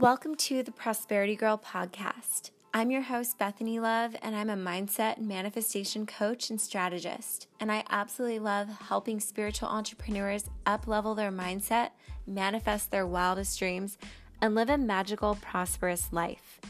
Welcome 0.00 0.34
to 0.34 0.62
the 0.62 0.72
Prosperity 0.72 1.36
Girl 1.36 1.56
podcast. 1.56 2.50
I'm 2.74 2.90
your 2.90 3.00
host, 3.00 3.38
Bethany 3.38 3.80
Love, 3.80 4.14
and 4.20 4.36
I'm 4.36 4.50
a 4.50 4.54
mindset 4.54 5.16
and 5.16 5.26
manifestation 5.26 6.04
coach 6.04 6.50
and 6.50 6.60
strategist. 6.60 7.46
And 7.60 7.72
I 7.72 7.82
absolutely 7.88 8.40
love 8.40 8.68
helping 8.68 9.20
spiritual 9.20 9.70
entrepreneurs 9.70 10.50
up 10.66 10.86
level 10.86 11.14
their 11.14 11.32
mindset, 11.32 11.92
manifest 12.26 12.90
their 12.90 13.06
wildest 13.06 13.58
dreams, 13.58 13.96
and 14.42 14.54
live 14.54 14.68
a 14.68 14.76
magical, 14.76 15.36
prosperous 15.36 16.12
life. 16.12 16.60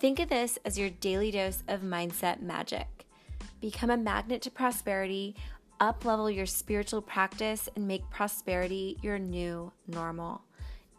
Think 0.00 0.18
of 0.18 0.28
this 0.28 0.58
as 0.64 0.76
your 0.76 0.90
daily 0.90 1.30
dose 1.30 1.62
of 1.68 1.82
mindset 1.82 2.42
magic. 2.42 3.06
Become 3.60 3.90
a 3.90 3.96
magnet 3.96 4.42
to 4.42 4.50
prosperity, 4.50 5.36
up 5.78 6.04
level 6.04 6.28
your 6.28 6.46
spiritual 6.46 7.00
practice, 7.00 7.68
and 7.76 7.86
make 7.86 8.10
prosperity 8.10 8.98
your 9.02 9.20
new 9.20 9.70
normal. 9.86 10.42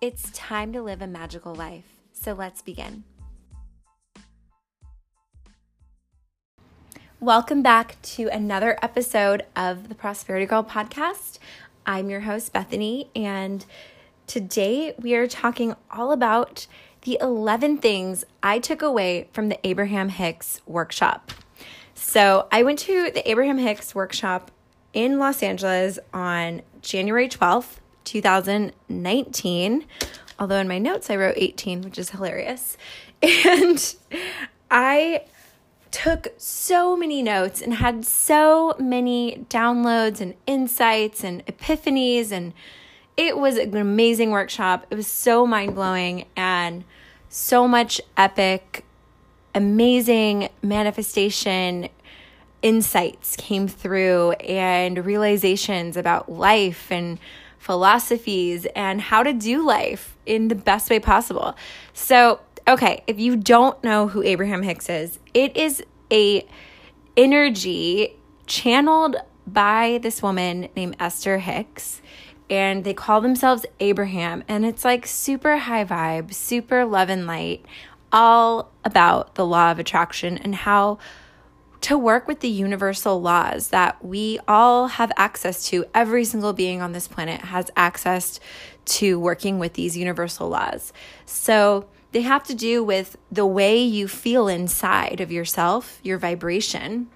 It's 0.04 0.30
time 0.32 0.74
to 0.74 0.82
live 0.82 1.02
a 1.02 1.08
magical 1.08 1.56
life. 1.56 1.86
So 2.12 2.34
let's 2.34 2.62
begin. 2.62 3.06
Welcome 7.22 7.62
back 7.62 7.96
to 8.02 8.28
another 8.28 8.78
episode 8.82 9.46
of 9.56 9.88
the 9.88 9.96
Prosperity 9.96 10.46
Girl 10.46 10.62
podcast. 10.62 11.40
I'm 11.86 12.10
your 12.10 12.20
host, 12.20 12.52
Bethany, 12.52 13.12
and 13.16 13.66
today 14.28 14.94
we 15.00 15.16
are 15.16 15.26
talking 15.26 15.74
all 15.90 16.12
about 16.12 16.68
the 17.04 17.18
11 17.22 17.78
things 17.78 18.26
I 18.44 18.60
took 18.60 18.82
away 18.82 19.30
from 19.32 19.48
the 19.48 19.58
Abraham 19.66 20.10
Hicks 20.10 20.60
workshop. 20.66 21.32
So, 21.94 22.50
I 22.52 22.64
went 22.64 22.80
to 22.80 23.10
the 23.10 23.30
Abraham 23.32 23.58
Hicks 23.58 23.96
workshop 23.96 24.52
in 24.92 25.18
Los 25.18 25.42
Angeles 25.42 25.98
on 26.14 26.62
January 26.82 27.30
12th, 27.30 27.78
2019. 28.04 29.86
Although 30.40 30.58
in 30.58 30.68
my 30.68 30.80
notes 30.80 31.10
I 31.10 31.16
wrote 31.16 31.36
18, 31.38 31.82
which 31.82 31.98
is 31.98 32.12
hilarious. 32.12 32.78
And 33.22 33.96
I 34.70 35.24
took 35.92 36.28
so 36.38 36.98
many 36.98 37.22
notes 37.22 37.62
and 37.62 37.76
had 37.76 38.04
so 38.04 38.76
many 38.80 39.46
downloads 39.50 40.20
and 40.20 40.34
insights 40.46 41.24
and 41.24 41.46
epiphanies 41.46 42.34
and 42.34 42.54
it 43.16 43.38
was 43.38 43.58
an 43.58 43.78
amazing 43.78 44.32
workshop. 44.32 44.88
It 44.90 44.96
was 44.96 45.08
so 45.08 45.46
mind-blowing 45.46 46.26
and 46.36 46.84
so 47.30 47.68
much 47.68 48.02
epic 48.18 48.84
amazing 49.56 50.50
manifestation 50.62 51.90
insights 52.62 53.36
came 53.36 53.68
through 53.68 54.32
and 54.32 55.06
realizations 55.06 55.98
about 55.98 56.32
life 56.32 56.92
and 56.92 57.20
philosophies 57.64 58.68
and 58.76 59.00
how 59.00 59.24
to 59.24 59.32
do 59.32 59.66
life 59.66 60.18
in 60.26 60.50
the 60.50 60.56
best 60.56 60.90
way 60.90 61.00
possible. 61.00 61.56
So, 61.94 62.42
okay, 62.68 63.04
if 63.08 63.22
you 63.22 63.38
don't 63.38 63.82
know 63.82 64.10
who 64.10 64.22
Abraham 64.22 64.64
Hicks 64.64 64.90
is, 64.90 65.18
it 65.34 65.56
is 65.56 65.82
a 66.12 66.46
energy 67.16 68.18
channeled 68.48 69.16
by 69.48 70.00
this 70.04 70.22
woman 70.22 70.68
named 70.76 70.98
Esther 71.00 71.38
Hicks 71.38 72.02
and 72.50 72.84
they 72.84 72.94
call 72.94 73.22
themselves 73.22 73.66
Abraham 73.80 74.44
and 74.50 74.66
it's 74.66 74.84
like 74.84 75.08
super 75.08 75.56
high 75.56 75.86
vibe, 75.86 76.34
super 76.34 76.84
love 76.84 77.08
and 77.08 77.26
light, 77.26 77.66
all 78.12 78.74
about 78.84 79.36
the 79.36 79.46
law 79.46 79.72
of 79.72 79.80
attraction 79.80 80.38
and 80.38 80.54
how 80.54 80.98
to 81.84 81.98
work 81.98 82.30
with 82.30 82.40
the 82.40 82.48
universal 82.48 83.22
laws 83.22 83.68
that 83.68 84.04
we 84.04 84.40
all 84.48 84.88
have 84.88 85.12
access 85.18 85.66
to. 85.66 85.86
Every 85.94 86.24
single 86.24 86.54
being 86.54 86.82
on 86.82 86.94
this 86.94 87.10
planet 87.10 87.42
has 87.42 87.70
access 87.76 88.40
to 88.86 89.20
working 89.20 89.60
with 89.60 89.74
these 89.74 89.98
universal 89.98 90.48
laws. 90.48 90.94
So 91.26 91.86
they 92.14 92.22
have 92.22 92.44
to 92.46 92.54
do 92.54 92.86
with 92.86 93.18
the 93.30 93.46
way 93.46 93.84
you 93.84 94.08
feel 94.08 94.48
inside 94.48 95.20
of 95.20 95.30
yourself, 95.30 96.00
your 96.04 96.18
vibration, 96.18 97.10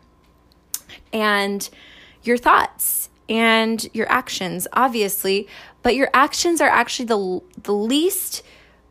and 1.14 1.70
your 2.24 2.38
thoughts 2.38 3.10
and 3.30 3.88
your 3.94 4.12
actions, 4.12 4.68
obviously. 4.74 5.48
But 5.82 5.96
your 5.96 6.10
actions 6.14 6.60
are 6.60 6.70
actually 6.70 7.06
the, 7.06 7.42
the 7.64 7.74
least 7.74 8.44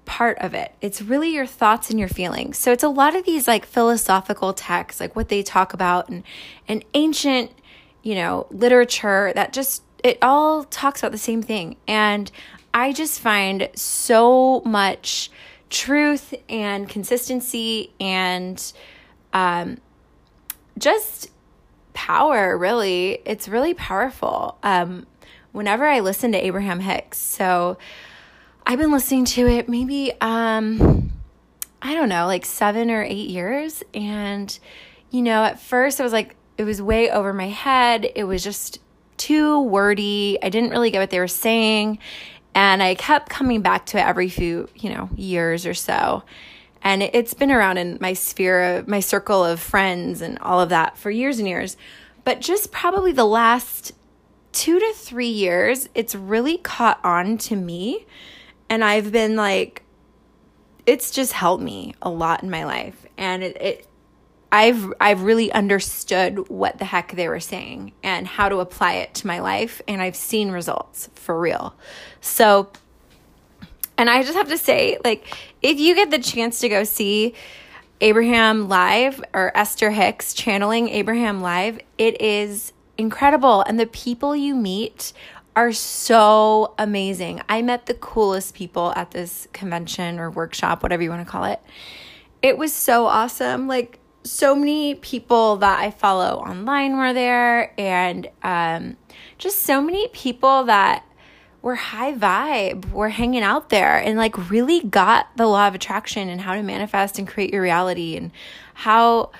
part 0.06 0.38
of 0.38 0.54
it. 0.54 0.72
It's 0.80 1.02
really 1.02 1.30
your 1.34 1.46
thoughts 1.46 1.90
and 1.90 1.98
your 1.98 2.08
feelings. 2.08 2.56
So 2.56 2.72
it's 2.72 2.84
a 2.84 2.88
lot 2.88 3.14
of 3.14 3.26
these 3.26 3.46
like 3.46 3.66
philosophical 3.66 4.54
texts, 4.54 5.00
like 5.00 5.14
what 5.14 5.28
they 5.28 5.42
talk 5.42 5.74
about 5.74 6.08
and 6.08 6.22
and 6.66 6.84
ancient, 6.94 7.50
you 8.02 8.14
know, 8.14 8.46
literature 8.50 9.32
that 9.34 9.52
just 9.52 9.82
it 10.02 10.16
all 10.22 10.64
talks 10.64 11.00
about 11.00 11.12
the 11.12 11.18
same 11.18 11.42
thing. 11.42 11.76
And 11.86 12.30
I 12.72 12.92
just 12.92 13.20
find 13.20 13.68
so 13.74 14.62
much 14.64 15.30
truth 15.68 16.32
and 16.48 16.88
consistency 16.88 17.92
and 18.00 18.72
um 19.34 19.78
just 20.78 21.30
power 21.92 22.56
really. 22.56 23.20
It's 23.26 23.48
really 23.48 23.74
powerful. 23.74 24.56
Um 24.62 25.06
whenever 25.52 25.86
I 25.86 26.00
listen 26.00 26.32
to 26.32 26.44
Abraham 26.44 26.80
Hicks. 26.80 27.18
So 27.18 27.78
I've 28.68 28.80
been 28.80 28.90
listening 28.90 29.26
to 29.26 29.46
it 29.46 29.68
maybe 29.68 30.12
um 30.20 31.12
I 31.80 31.94
don't 31.94 32.08
know, 32.08 32.26
like 32.26 32.44
7 32.44 32.90
or 32.90 33.04
8 33.04 33.12
years 33.12 33.84
and 33.94 34.58
you 35.10 35.22
know, 35.22 35.44
at 35.44 35.60
first 35.60 36.00
I 36.00 36.04
was 36.04 36.12
like 36.12 36.34
it 36.58 36.64
was 36.64 36.82
way 36.82 37.08
over 37.10 37.32
my 37.32 37.46
head. 37.46 38.10
It 38.16 38.24
was 38.24 38.42
just 38.42 38.80
too 39.18 39.60
wordy. 39.60 40.38
I 40.42 40.48
didn't 40.48 40.70
really 40.70 40.90
get 40.90 40.98
what 40.98 41.10
they 41.10 41.20
were 41.20 41.28
saying 41.28 42.00
and 42.56 42.82
I 42.82 42.96
kept 42.96 43.28
coming 43.28 43.62
back 43.62 43.86
to 43.86 43.98
it 43.98 44.06
every 44.06 44.28
few, 44.28 44.68
you 44.74 44.90
know, 44.90 45.10
years 45.14 45.64
or 45.64 45.74
so. 45.74 46.24
And 46.82 47.04
it's 47.04 47.34
been 47.34 47.52
around 47.52 47.78
in 47.78 47.98
my 48.00 48.14
sphere, 48.14 48.78
of 48.78 48.88
my 48.88 48.98
circle 48.98 49.44
of 49.44 49.60
friends 49.60 50.22
and 50.22 50.40
all 50.40 50.60
of 50.60 50.70
that 50.70 50.98
for 50.98 51.10
years 51.10 51.38
and 51.38 51.46
years. 51.46 51.76
But 52.24 52.40
just 52.40 52.72
probably 52.72 53.12
the 53.12 53.24
last 53.24 53.92
two 54.50 54.80
to 54.80 54.92
three 54.94 55.28
years, 55.28 55.88
it's 55.94 56.16
really 56.16 56.58
caught 56.58 56.98
on 57.04 57.38
to 57.38 57.54
me 57.54 58.06
and 58.68 58.84
I've 58.84 59.12
been 59.12 59.36
like, 59.36 59.82
it's 60.86 61.10
just 61.10 61.32
helped 61.32 61.62
me 61.62 61.94
a 62.00 62.10
lot 62.10 62.42
in 62.42 62.50
my 62.50 62.64
life. 62.64 63.06
And 63.16 63.42
it, 63.42 63.56
it 63.60 63.88
I've 64.52 64.92
I've 65.00 65.22
really 65.22 65.50
understood 65.52 66.48
what 66.48 66.78
the 66.78 66.84
heck 66.84 67.12
they 67.12 67.28
were 67.28 67.40
saying 67.40 67.92
and 68.02 68.26
how 68.26 68.48
to 68.48 68.58
apply 68.58 68.94
it 68.94 69.14
to 69.14 69.26
my 69.26 69.40
life 69.40 69.82
and 69.88 70.00
I've 70.00 70.16
seen 70.16 70.50
results 70.50 71.10
for 71.14 71.38
real. 71.38 71.74
So 72.20 72.70
and 73.98 74.08
I 74.08 74.22
just 74.22 74.34
have 74.34 74.48
to 74.48 74.58
say 74.58 74.98
like 75.04 75.36
if 75.62 75.80
you 75.80 75.94
get 75.94 76.10
the 76.10 76.18
chance 76.18 76.60
to 76.60 76.68
go 76.68 76.84
see 76.84 77.34
Abraham 78.00 78.68
live 78.68 79.22
or 79.32 79.56
Esther 79.56 79.90
Hicks 79.90 80.32
channeling 80.34 80.90
Abraham 80.90 81.40
live, 81.40 81.80
it 81.98 82.20
is 82.20 82.72
incredible 82.98 83.62
and 83.62 83.80
the 83.80 83.86
people 83.86 84.36
you 84.36 84.54
meet 84.54 85.12
are 85.56 85.72
so 85.72 86.74
amazing. 86.78 87.40
I 87.48 87.62
met 87.62 87.86
the 87.86 87.94
coolest 87.94 88.54
people 88.54 88.92
at 88.94 89.10
this 89.10 89.48
convention 89.52 90.20
or 90.20 90.30
workshop, 90.30 90.82
whatever 90.82 91.02
you 91.02 91.10
want 91.10 91.26
to 91.26 91.30
call 91.30 91.44
it. 91.44 91.60
It 92.42 92.58
was 92.58 92.72
so 92.72 93.06
awesome. 93.06 93.66
Like, 93.66 93.98
so 94.22 94.54
many 94.56 94.96
people 94.96 95.56
that 95.58 95.78
I 95.78 95.90
follow 95.90 96.38
online 96.40 96.96
were 96.96 97.12
there, 97.12 97.72
and 97.78 98.28
um, 98.42 98.96
just 99.38 99.60
so 99.60 99.80
many 99.80 100.08
people 100.08 100.64
that 100.64 101.04
were 101.62 101.76
high 101.76 102.12
vibe, 102.12 102.90
were 102.90 103.08
hanging 103.08 103.42
out 103.42 103.70
there, 103.70 103.96
and 103.96 104.18
like 104.18 104.50
really 104.50 104.80
got 104.80 105.28
the 105.36 105.46
law 105.46 105.68
of 105.68 105.74
attraction 105.74 106.28
and 106.28 106.40
how 106.40 106.54
to 106.54 106.62
manifest 106.62 107.18
and 107.18 107.26
create 107.28 107.52
your 107.52 107.62
reality, 107.62 108.16
and 108.16 108.32
how 108.74 109.30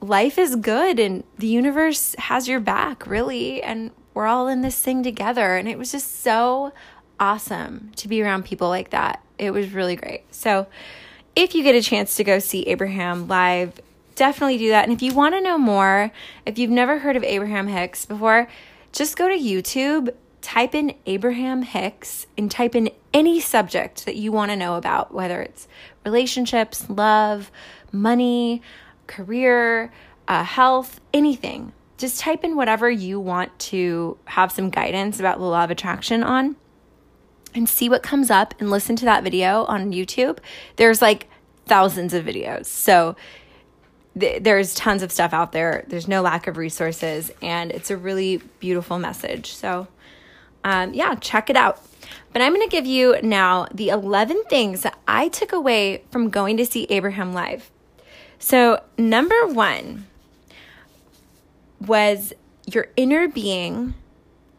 life 0.00 0.38
is 0.38 0.56
good 0.56 0.98
and 0.98 1.24
the 1.38 1.46
universe 1.46 2.14
has 2.18 2.48
your 2.48 2.60
back, 2.60 3.06
really. 3.06 3.62
And 3.62 3.90
we're 4.14 4.26
all 4.26 4.48
in 4.48 4.62
this 4.62 4.80
thing 4.80 5.02
together. 5.02 5.56
And 5.56 5.68
it 5.68 5.76
was 5.76 5.92
just 5.92 6.22
so 6.22 6.72
awesome 7.20 7.90
to 7.96 8.08
be 8.08 8.22
around 8.22 8.44
people 8.44 8.68
like 8.68 8.90
that. 8.90 9.22
It 9.38 9.50
was 9.50 9.72
really 9.72 9.96
great. 9.96 10.22
So, 10.32 10.66
if 11.36 11.54
you 11.54 11.64
get 11.64 11.74
a 11.74 11.82
chance 11.82 12.14
to 12.16 12.24
go 12.24 12.38
see 12.38 12.62
Abraham 12.62 13.26
live, 13.26 13.80
definitely 14.14 14.58
do 14.58 14.68
that. 14.68 14.84
And 14.84 14.92
if 14.92 15.02
you 15.02 15.12
want 15.12 15.34
to 15.34 15.40
know 15.40 15.58
more, 15.58 16.12
if 16.46 16.58
you've 16.58 16.70
never 16.70 17.00
heard 17.00 17.16
of 17.16 17.24
Abraham 17.24 17.66
Hicks 17.66 18.06
before, 18.06 18.48
just 18.92 19.16
go 19.16 19.28
to 19.28 19.34
YouTube, 19.34 20.14
type 20.42 20.76
in 20.76 20.94
Abraham 21.06 21.62
Hicks, 21.62 22.28
and 22.38 22.48
type 22.48 22.76
in 22.76 22.88
any 23.12 23.40
subject 23.40 24.06
that 24.06 24.14
you 24.14 24.30
want 24.30 24.52
to 24.52 24.56
know 24.56 24.76
about, 24.76 25.12
whether 25.12 25.42
it's 25.42 25.66
relationships, 26.04 26.88
love, 26.88 27.50
money, 27.90 28.62
career, 29.08 29.92
uh, 30.28 30.44
health, 30.44 31.00
anything 31.12 31.72
just 31.96 32.20
type 32.20 32.44
in 32.44 32.56
whatever 32.56 32.90
you 32.90 33.20
want 33.20 33.56
to 33.58 34.18
have 34.24 34.50
some 34.50 34.70
guidance 34.70 35.20
about 35.20 35.38
the 35.38 35.44
law 35.44 35.64
of 35.64 35.70
attraction 35.70 36.22
on 36.22 36.56
and 37.54 37.68
see 37.68 37.88
what 37.88 38.02
comes 38.02 38.30
up 38.30 38.54
and 38.58 38.70
listen 38.70 38.96
to 38.96 39.04
that 39.04 39.22
video 39.22 39.64
on 39.64 39.92
YouTube. 39.92 40.38
There's 40.76 41.00
like 41.00 41.28
thousands 41.66 42.12
of 42.12 42.24
videos. 42.24 42.66
So 42.66 43.14
th- 44.18 44.42
there's 44.42 44.74
tons 44.74 45.02
of 45.02 45.12
stuff 45.12 45.32
out 45.32 45.52
there. 45.52 45.84
There's 45.86 46.08
no 46.08 46.20
lack 46.20 46.46
of 46.46 46.56
resources 46.56 47.30
and 47.40 47.70
it's 47.70 47.90
a 47.90 47.96
really 47.96 48.38
beautiful 48.58 48.98
message. 48.98 49.52
So 49.52 49.86
um, 50.64 50.94
yeah, 50.94 51.14
check 51.16 51.50
it 51.50 51.56
out. 51.56 51.80
But 52.32 52.42
I'm 52.42 52.54
going 52.54 52.68
to 52.68 52.70
give 52.70 52.86
you 52.86 53.16
now 53.22 53.68
the 53.72 53.90
11 53.90 54.44
things 54.50 54.82
that 54.82 54.98
I 55.06 55.28
took 55.28 55.52
away 55.52 56.02
from 56.10 56.30
going 56.30 56.56
to 56.56 56.66
see 56.66 56.86
Abraham 56.90 57.32
live. 57.32 57.70
So, 58.38 58.82
number 58.98 59.46
one 59.46 60.06
was 61.80 62.32
your 62.66 62.88
inner 62.96 63.28
being 63.28 63.94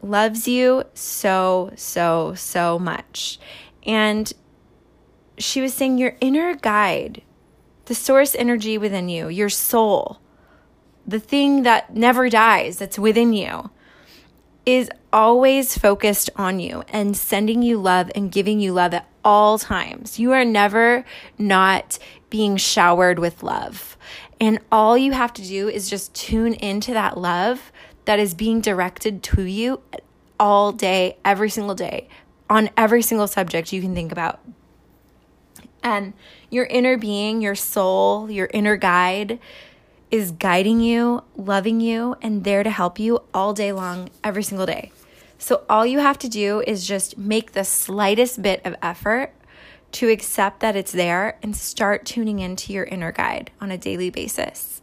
loves 0.02 0.46
you 0.46 0.84
so, 0.94 1.72
so, 1.76 2.34
so 2.34 2.78
much. 2.78 3.38
And 3.84 4.32
she 5.38 5.60
was 5.60 5.74
saying 5.74 5.98
your 5.98 6.16
inner 6.20 6.54
guide, 6.54 7.22
the 7.86 7.94
source 7.94 8.34
energy 8.34 8.78
within 8.78 9.08
you, 9.08 9.28
your 9.28 9.48
soul, 9.48 10.20
the 11.06 11.20
thing 11.20 11.62
that 11.62 11.94
never 11.94 12.28
dies 12.28 12.78
that's 12.78 12.98
within 12.98 13.32
you, 13.32 13.70
is 14.64 14.90
always 15.12 15.78
focused 15.78 16.28
on 16.34 16.58
you 16.58 16.82
and 16.88 17.16
sending 17.16 17.62
you 17.62 17.78
love 17.78 18.10
and 18.14 18.32
giving 18.32 18.58
you 18.58 18.72
love 18.72 18.92
at 18.92 19.08
all 19.24 19.58
times. 19.58 20.18
You 20.18 20.32
are 20.32 20.44
never 20.44 21.04
not 21.38 21.98
being 22.30 22.56
showered 22.56 23.20
with 23.20 23.44
love. 23.44 23.96
And 24.40 24.58
all 24.70 24.98
you 24.98 25.12
have 25.12 25.32
to 25.34 25.42
do 25.42 25.68
is 25.68 25.88
just 25.88 26.14
tune 26.14 26.54
into 26.54 26.92
that 26.92 27.16
love 27.16 27.72
that 28.04 28.18
is 28.18 28.34
being 28.34 28.60
directed 28.60 29.22
to 29.22 29.42
you 29.42 29.80
all 30.38 30.72
day, 30.72 31.16
every 31.24 31.50
single 31.50 31.74
day, 31.74 32.08
on 32.48 32.70
every 32.76 33.02
single 33.02 33.26
subject 33.26 33.72
you 33.72 33.80
can 33.80 33.94
think 33.94 34.12
about. 34.12 34.40
And 35.82 36.12
your 36.50 36.66
inner 36.66 36.98
being, 36.98 37.40
your 37.40 37.54
soul, 37.54 38.30
your 38.30 38.48
inner 38.52 38.76
guide 38.76 39.38
is 40.10 40.32
guiding 40.32 40.80
you, 40.80 41.22
loving 41.36 41.80
you, 41.80 42.16
and 42.22 42.44
there 42.44 42.62
to 42.62 42.70
help 42.70 42.98
you 42.98 43.22
all 43.32 43.52
day 43.52 43.72
long, 43.72 44.10
every 44.22 44.42
single 44.42 44.66
day. 44.66 44.92
So, 45.38 45.64
all 45.68 45.84
you 45.84 45.98
have 45.98 46.18
to 46.20 46.28
do 46.28 46.62
is 46.66 46.86
just 46.86 47.18
make 47.18 47.52
the 47.52 47.64
slightest 47.64 48.40
bit 48.40 48.62
of 48.64 48.74
effort 48.82 49.32
to 49.92 50.08
accept 50.08 50.60
that 50.60 50.76
it's 50.76 50.92
there 50.92 51.38
and 51.42 51.56
start 51.56 52.04
tuning 52.04 52.38
into 52.38 52.72
your 52.72 52.84
inner 52.84 53.12
guide 53.12 53.50
on 53.60 53.70
a 53.70 53.78
daily 53.78 54.10
basis. 54.10 54.82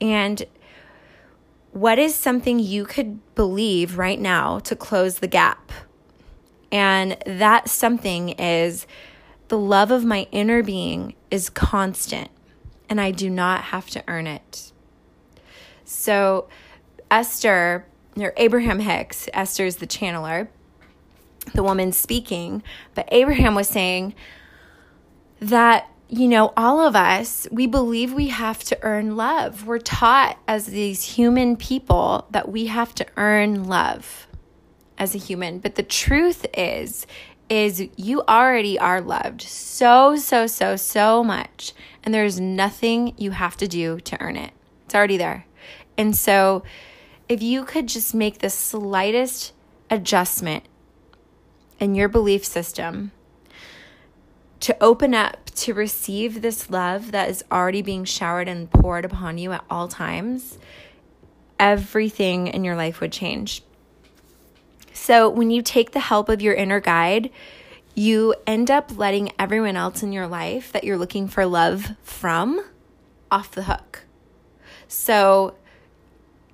And 0.00 0.44
what 1.72 1.98
is 1.98 2.14
something 2.14 2.58
you 2.58 2.84
could 2.84 3.34
believe 3.34 3.98
right 3.98 4.20
now 4.20 4.58
to 4.60 4.76
close 4.76 5.18
the 5.18 5.26
gap? 5.26 5.72
And 6.70 7.16
that 7.26 7.68
something 7.68 8.30
is 8.30 8.86
the 9.48 9.58
love 9.58 9.90
of 9.90 10.04
my 10.04 10.26
inner 10.32 10.62
being 10.62 11.14
is 11.30 11.48
constant 11.50 12.30
and 12.88 13.00
I 13.00 13.10
do 13.10 13.28
not 13.30 13.64
have 13.64 13.90
to 13.90 14.04
earn 14.08 14.26
it. 14.26 14.72
So, 15.84 16.48
Esther, 17.10 17.86
or 18.16 18.32
Abraham 18.36 18.80
Hicks, 18.80 19.28
Esther 19.32 19.66
is 19.66 19.76
the 19.76 19.86
channeler, 19.86 20.48
the 21.54 21.62
woman 21.62 21.92
speaking, 21.92 22.62
but 22.94 23.08
Abraham 23.12 23.54
was 23.54 23.68
saying 23.68 24.14
that, 25.40 25.88
you 26.08 26.28
know, 26.28 26.52
all 26.56 26.80
of 26.80 26.94
us, 26.94 27.46
we 27.50 27.66
believe 27.66 28.12
we 28.12 28.28
have 28.28 28.62
to 28.64 28.78
earn 28.82 29.16
love. 29.16 29.66
We're 29.66 29.78
taught 29.78 30.38
as 30.46 30.66
these 30.66 31.02
human 31.02 31.56
people 31.56 32.26
that 32.30 32.48
we 32.48 32.66
have 32.66 32.94
to 32.96 33.06
earn 33.16 33.64
love 33.64 34.26
as 34.98 35.14
a 35.14 35.18
human. 35.18 35.58
But 35.58 35.74
the 35.74 35.82
truth 35.82 36.46
is, 36.56 37.06
is 37.48 37.88
you 37.96 38.22
already 38.22 38.78
are 38.78 39.00
loved 39.00 39.42
so, 39.42 40.16
so, 40.16 40.46
so, 40.46 40.76
so 40.76 41.22
much. 41.22 41.72
And 42.02 42.12
there's 42.14 42.40
nothing 42.40 43.14
you 43.16 43.32
have 43.32 43.56
to 43.58 43.68
do 43.68 44.00
to 44.00 44.20
earn 44.20 44.36
it. 44.36 44.52
It's 44.84 44.94
already 44.94 45.16
there. 45.16 45.46
And 45.98 46.16
so 46.16 46.62
if 47.28 47.42
you 47.42 47.64
could 47.64 47.88
just 47.88 48.14
make 48.14 48.38
the 48.38 48.50
slightest 48.50 49.52
adjustment 49.90 50.64
in 51.78 51.94
your 51.94 52.08
belief 52.08 52.44
system 52.44 53.12
to 54.60 54.76
open 54.82 55.14
up 55.14 55.50
to 55.54 55.74
receive 55.74 56.42
this 56.42 56.70
love 56.70 57.12
that 57.12 57.28
is 57.28 57.44
already 57.50 57.82
being 57.82 58.04
showered 58.04 58.48
and 58.48 58.70
poured 58.70 59.04
upon 59.04 59.38
you 59.38 59.52
at 59.52 59.64
all 59.70 59.88
times, 59.88 60.58
everything 61.58 62.46
in 62.46 62.64
your 62.64 62.76
life 62.76 63.00
would 63.00 63.12
change. 63.12 63.62
So, 64.92 65.28
when 65.28 65.50
you 65.50 65.62
take 65.62 65.92
the 65.92 66.00
help 66.00 66.28
of 66.28 66.40
your 66.40 66.54
inner 66.54 66.80
guide, 66.80 67.30
you 67.94 68.34
end 68.46 68.70
up 68.70 68.96
letting 68.96 69.30
everyone 69.38 69.76
else 69.76 70.02
in 70.02 70.12
your 70.12 70.26
life 70.26 70.72
that 70.72 70.84
you're 70.84 70.98
looking 70.98 71.28
for 71.28 71.46
love 71.46 71.92
from 72.02 72.64
off 73.30 73.50
the 73.50 73.64
hook. 73.64 74.04
So, 74.88 75.54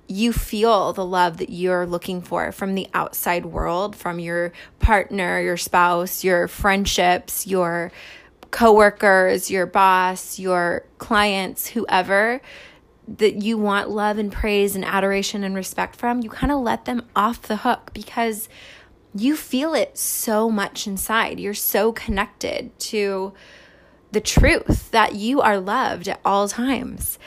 you 0.07 0.33
feel 0.33 0.93
the 0.93 1.05
love 1.05 1.37
that 1.37 1.49
you're 1.49 1.85
looking 1.85 2.21
for 2.21 2.51
from 2.51 2.75
the 2.75 2.87
outside 2.93 3.45
world, 3.45 3.95
from 3.95 4.19
your 4.19 4.51
partner, 4.79 5.41
your 5.41 5.57
spouse, 5.57 6.23
your 6.23 6.47
friendships, 6.47 7.47
your 7.47 7.91
coworkers, 8.51 9.49
your 9.49 9.65
boss, 9.65 10.37
your 10.37 10.85
clients, 10.97 11.67
whoever 11.67 12.41
that 13.07 13.41
you 13.41 13.57
want 13.57 13.89
love 13.89 14.17
and 14.17 14.31
praise 14.31 14.75
and 14.75 14.85
adoration 14.85 15.43
and 15.43 15.55
respect 15.55 15.95
from, 15.95 16.21
you 16.21 16.29
kind 16.29 16.51
of 16.51 16.61
let 16.61 16.85
them 16.85 17.05
off 17.15 17.41
the 17.41 17.57
hook 17.57 17.91
because 17.93 18.47
you 19.15 19.35
feel 19.35 19.73
it 19.73 19.97
so 19.97 20.49
much 20.49 20.87
inside. 20.87 21.39
You're 21.39 21.53
so 21.53 21.91
connected 21.91 22.77
to 22.79 23.33
the 24.11 24.21
truth 24.21 24.91
that 24.91 25.15
you 25.15 25.41
are 25.41 25.59
loved 25.59 26.07
at 26.07 26.19
all 26.23 26.47
times. 26.47 27.19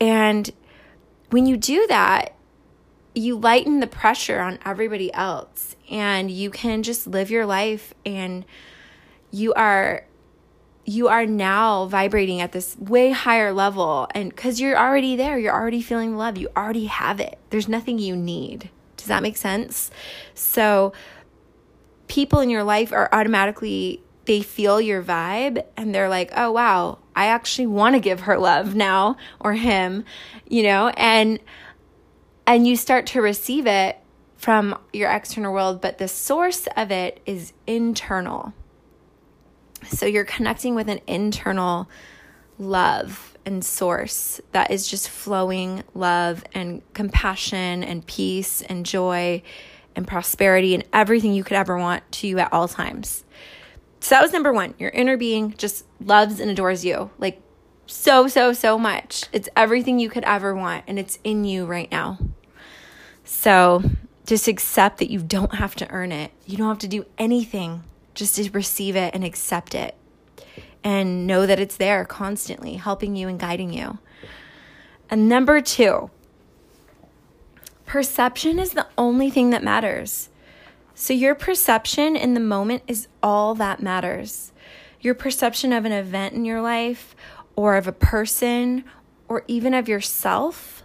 And 0.00 0.50
when 1.30 1.46
you 1.46 1.56
do 1.56 1.86
that, 1.88 2.34
you 3.14 3.38
lighten 3.38 3.80
the 3.80 3.86
pressure 3.86 4.40
on 4.40 4.58
everybody 4.64 5.12
else 5.12 5.76
and 5.90 6.30
you 6.30 6.50
can 6.50 6.82
just 6.82 7.06
live 7.06 7.30
your 7.30 7.46
life 7.46 7.92
and 8.06 8.44
you 9.30 9.52
are 9.54 10.04
you 10.84 11.08
are 11.08 11.26
now 11.26 11.84
vibrating 11.86 12.40
at 12.40 12.52
this 12.52 12.76
way 12.78 13.10
higher 13.10 13.52
level 13.52 14.06
and 14.14 14.34
cuz 14.36 14.60
you're 14.60 14.78
already 14.78 15.16
there 15.16 15.38
you're 15.38 15.52
already 15.52 15.82
feeling 15.82 16.16
love 16.16 16.36
you 16.36 16.48
already 16.56 16.86
have 16.86 17.20
it. 17.20 17.38
There's 17.50 17.68
nothing 17.68 17.98
you 17.98 18.16
need. 18.16 18.70
Does 18.96 19.06
that 19.06 19.22
make 19.22 19.36
sense? 19.36 19.90
So 20.34 20.92
people 22.06 22.40
in 22.40 22.50
your 22.50 22.64
life 22.64 22.92
are 22.92 23.08
automatically 23.12 24.02
they 24.28 24.42
feel 24.42 24.78
your 24.78 25.02
vibe 25.02 25.64
and 25.76 25.94
they're 25.94 26.10
like 26.10 26.30
oh 26.36 26.52
wow 26.52 26.98
I 27.16 27.26
actually 27.26 27.66
want 27.66 27.94
to 27.94 28.00
give 28.00 28.20
her 28.20 28.38
love 28.38 28.74
now 28.74 29.16
or 29.40 29.54
him 29.54 30.04
you 30.46 30.62
know 30.62 30.88
and 30.90 31.40
and 32.46 32.68
you 32.68 32.76
start 32.76 33.06
to 33.08 33.22
receive 33.22 33.66
it 33.66 33.98
from 34.36 34.78
your 34.92 35.10
external 35.10 35.52
world 35.52 35.80
but 35.80 35.96
the 35.96 36.08
source 36.08 36.68
of 36.76 36.90
it 36.92 37.20
is 37.24 37.54
internal 37.66 38.52
so 39.86 40.04
you're 40.04 40.24
connecting 40.24 40.74
with 40.74 40.88
an 40.88 41.00
internal 41.06 41.88
love 42.58 43.34
and 43.46 43.64
source 43.64 44.42
that 44.52 44.70
is 44.70 44.86
just 44.86 45.08
flowing 45.08 45.82
love 45.94 46.44
and 46.52 46.82
compassion 46.92 47.82
and 47.82 48.06
peace 48.06 48.60
and 48.60 48.84
joy 48.84 49.42
and 49.96 50.06
prosperity 50.06 50.74
and 50.74 50.84
everything 50.92 51.32
you 51.32 51.42
could 51.42 51.56
ever 51.56 51.78
want 51.78 52.10
to 52.12 52.26
you 52.26 52.38
at 52.38 52.52
all 52.52 52.68
times. 52.68 53.24
So 54.00 54.14
that 54.14 54.22
was 54.22 54.32
number 54.32 54.52
one. 54.52 54.74
Your 54.78 54.90
inner 54.90 55.16
being 55.16 55.54
just 55.56 55.84
loves 56.00 56.40
and 56.40 56.50
adores 56.50 56.84
you 56.84 57.10
like 57.18 57.42
so, 57.86 58.28
so, 58.28 58.52
so 58.52 58.78
much. 58.78 59.24
It's 59.32 59.48
everything 59.56 59.98
you 59.98 60.10
could 60.10 60.24
ever 60.24 60.54
want 60.54 60.84
and 60.86 60.98
it's 60.98 61.18
in 61.24 61.44
you 61.44 61.64
right 61.64 61.90
now. 61.90 62.18
So 63.24 63.82
just 64.26 64.46
accept 64.46 64.98
that 64.98 65.10
you 65.10 65.20
don't 65.20 65.54
have 65.54 65.74
to 65.76 65.90
earn 65.90 66.12
it, 66.12 66.32
you 66.46 66.56
don't 66.56 66.68
have 66.68 66.78
to 66.80 66.88
do 66.88 67.06
anything 67.16 67.82
just 68.14 68.36
to 68.36 68.50
receive 68.50 68.94
it 68.94 69.14
and 69.14 69.24
accept 69.24 69.74
it 69.74 69.94
and 70.84 71.26
know 71.26 71.46
that 71.46 71.58
it's 71.58 71.76
there 71.76 72.04
constantly 72.04 72.74
helping 72.74 73.16
you 73.16 73.28
and 73.28 73.38
guiding 73.40 73.72
you. 73.72 73.98
And 75.10 75.28
number 75.28 75.60
two, 75.60 76.10
perception 77.86 78.58
is 78.58 78.72
the 78.72 78.86
only 78.98 79.30
thing 79.30 79.50
that 79.50 79.64
matters. 79.64 80.28
So, 81.00 81.14
your 81.14 81.36
perception 81.36 82.16
in 82.16 82.34
the 82.34 82.40
moment 82.40 82.82
is 82.88 83.06
all 83.22 83.54
that 83.54 83.80
matters. 83.80 84.52
Your 85.00 85.14
perception 85.14 85.72
of 85.72 85.84
an 85.84 85.92
event 85.92 86.34
in 86.34 86.44
your 86.44 86.60
life, 86.60 87.14
or 87.54 87.76
of 87.76 87.86
a 87.86 87.92
person, 87.92 88.82
or 89.28 89.44
even 89.46 89.74
of 89.74 89.88
yourself, 89.88 90.82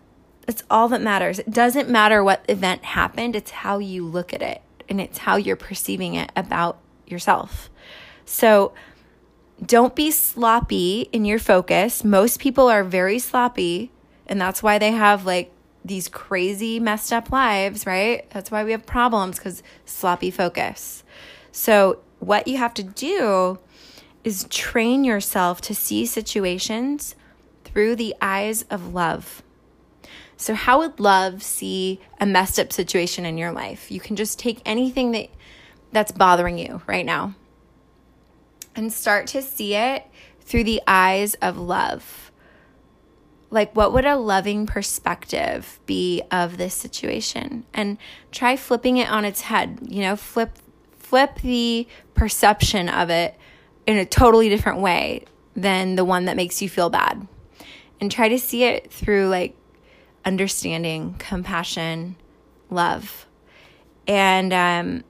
it's 0.48 0.62
all 0.70 0.88
that 0.90 1.02
matters. 1.02 1.40
It 1.40 1.50
doesn't 1.50 1.90
matter 1.90 2.24
what 2.24 2.46
event 2.48 2.84
happened, 2.84 3.36
it's 3.36 3.50
how 3.50 3.80
you 3.80 4.06
look 4.06 4.36
at 4.36 4.44
it 4.44 4.62
and 4.88 5.02
it's 5.02 5.18
how 5.18 5.38
you're 5.38 5.56
perceiving 5.56 6.14
it 6.14 6.32
about 6.36 6.78
yourself. 7.08 7.72
So 8.24 8.76
don't 9.66 9.96
be 9.96 10.12
sloppy 10.12 11.10
in 11.12 11.26
your 11.26 11.40
focus. 11.40 12.04
Most 12.04 12.40
people 12.40 12.70
are 12.70 12.84
very 12.84 13.18
sloppy, 13.18 13.92
and 14.28 14.40
that's 14.40 14.62
why 14.62 14.78
they 14.78 14.92
have 14.92 15.26
like 15.26 15.52
these 15.86 16.08
crazy 16.08 16.80
messed 16.80 17.12
up 17.12 17.32
lives, 17.32 17.86
right? 17.86 18.30
That's 18.32 18.52
why 18.52 18.64
we 18.64 18.72
have 18.72 18.86
problems 18.86 19.38
because 19.38 19.64
sloppy 19.86 20.32
focus. 20.32 21.04
So, 21.52 22.00
what 22.20 22.48
you 22.48 22.58
have 22.58 22.74
to 22.76 22.84
do 22.84 23.60
is 24.24 24.46
train 24.50 25.04
yourself 25.04 25.60
to 25.62 25.76
see 25.76 26.06
situations 26.06 27.16
through 27.66 27.96
the 27.98 28.16
eyes 28.22 28.64
of 28.64 28.94
love. 28.94 29.44
So, 30.38 30.56
how 30.56 30.80
would 30.80 31.00
love 31.00 31.44
see 31.44 32.00
a 32.20 32.26
messed 32.26 32.60
up 32.60 32.72
situation 32.72 33.26
in 33.26 33.38
your 33.38 33.52
life? 33.52 33.92
You 33.92 34.00
can 34.00 34.16
just 34.16 34.40
take 34.40 34.62
anything 34.66 35.12
that 35.12 35.30
that's 35.92 36.12
bothering 36.12 36.58
you 36.58 36.82
right 36.88 37.06
now. 37.06 37.36
And 38.76 38.92
start 38.92 39.28
to 39.28 39.42
see 39.42 39.76
it 39.76 40.06
through 40.42 40.64
the 40.64 40.82
eyes 40.88 41.36
of 41.36 41.58
love. 41.58 42.23
Like, 43.54 43.76
what 43.76 43.94
would 43.94 44.06
a 44.06 44.16
loving 44.16 44.66
perspective 44.66 45.80
be 45.86 46.24
of 46.32 46.58
this 46.58 46.74
situation? 46.74 47.66
And 47.72 48.00
try 48.32 48.58
flipping 48.58 48.98
it 48.98 49.08
on 49.08 49.26
its 49.26 49.42
head. 49.42 49.78
You 49.88 50.02
know, 50.02 50.16
flip 50.16 50.58
flip 50.98 51.36
the 51.42 51.88
perception 52.16 52.90
of 52.90 53.12
it 53.12 53.38
in 53.86 53.98
a 53.98 54.06
totally 54.06 54.50
different 54.50 54.80
way 54.80 55.26
than 55.56 55.96
the 55.96 56.04
one 56.04 56.26
that 56.26 56.36
makes 56.36 56.64
you 56.64 56.68
feel 56.68 56.90
bad. 56.90 57.28
And 58.02 58.12
try 58.12 58.28
to 58.28 58.40
see 58.40 58.64
it 58.64 58.92
through 58.92 59.28
like 59.28 59.56
understanding, 60.26 61.14
compassion, 61.20 62.16
love. 62.72 63.28
And 64.08 64.52
um, 64.52 65.04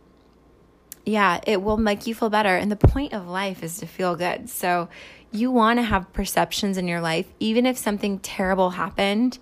yeah, 1.06 1.40
it 1.48 1.62
will 1.62 1.78
make 1.78 2.08
you 2.08 2.14
feel 2.14 2.30
better. 2.30 2.58
And 2.58 2.70
the 2.70 2.76
point 2.76 3.14
of 3.14 3.26
life 3.26 3.64
is 3.64 3.78
to 3.78 3.86
feel 3.86 4.18
good. 4.18 4.50
So 4.50 4.90
you 5.34 5.52
want 5.52 5.80
to 5.80 5.84
have 5.84 6.14
perceptions 6.14 6.78
in 6.78 6.88
your 6.88 7.02
life, 7.02 7.28
even 7.40 7.66
if 7.66 7.78
something 7.78 8.20
terrible 8.20 8.72
happened, 8.72 9.40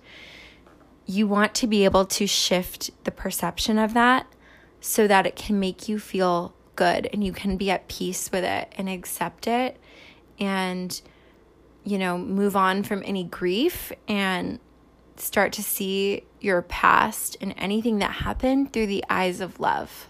you 1.06 1.26
want 1.26 1.54
to 1.56 1.66
be 1.66 1.84
able 1.84 2.06
to 2.06 2.26
shift 2.26 2.90
the 3.04 3.10
perception 3.10 3.78
of 3.78 3.94
that 3.94 4.26
so 4.80 5.06
that 5.06 5.26
it 5.26 5.36
can 5.36 5.60
make 5.60 5.88
you 5.88 5.98
feel 5.98 6.54
good 6.76 7.08
and 7.12 7.22
you 7.22 7.32
can 7.32 7.56
be 7.56 7.70
at 7.70 7.88
peace 7.88 8.32
with 8.32 8.44
it 8.44 8.72
and 8.76 8.88
accept 8.88 9.46
it 9.46 9.78
and 10.40 11.02
you 11.84 11.98
know 11.98 12.16
move 12.16 12.56
on 12.56 12.82
from 12.82 13.02
any 13.04 13.24
grief 13.24 13.92
and 14.08 14.58
start 15.16 15.52
to 15.52 15.62
see 15.62 16.24
your 16.40 16.62
past 16.62 17.36
and 17.40 17.54
anything 17.56 17.98
that 17.98 18.10
happened 18.10 18.72
through 18.72 18.86
the 18.86 19.04
eyes 19.08 19.40
of 19.40 19.60
love. 19.60 20.08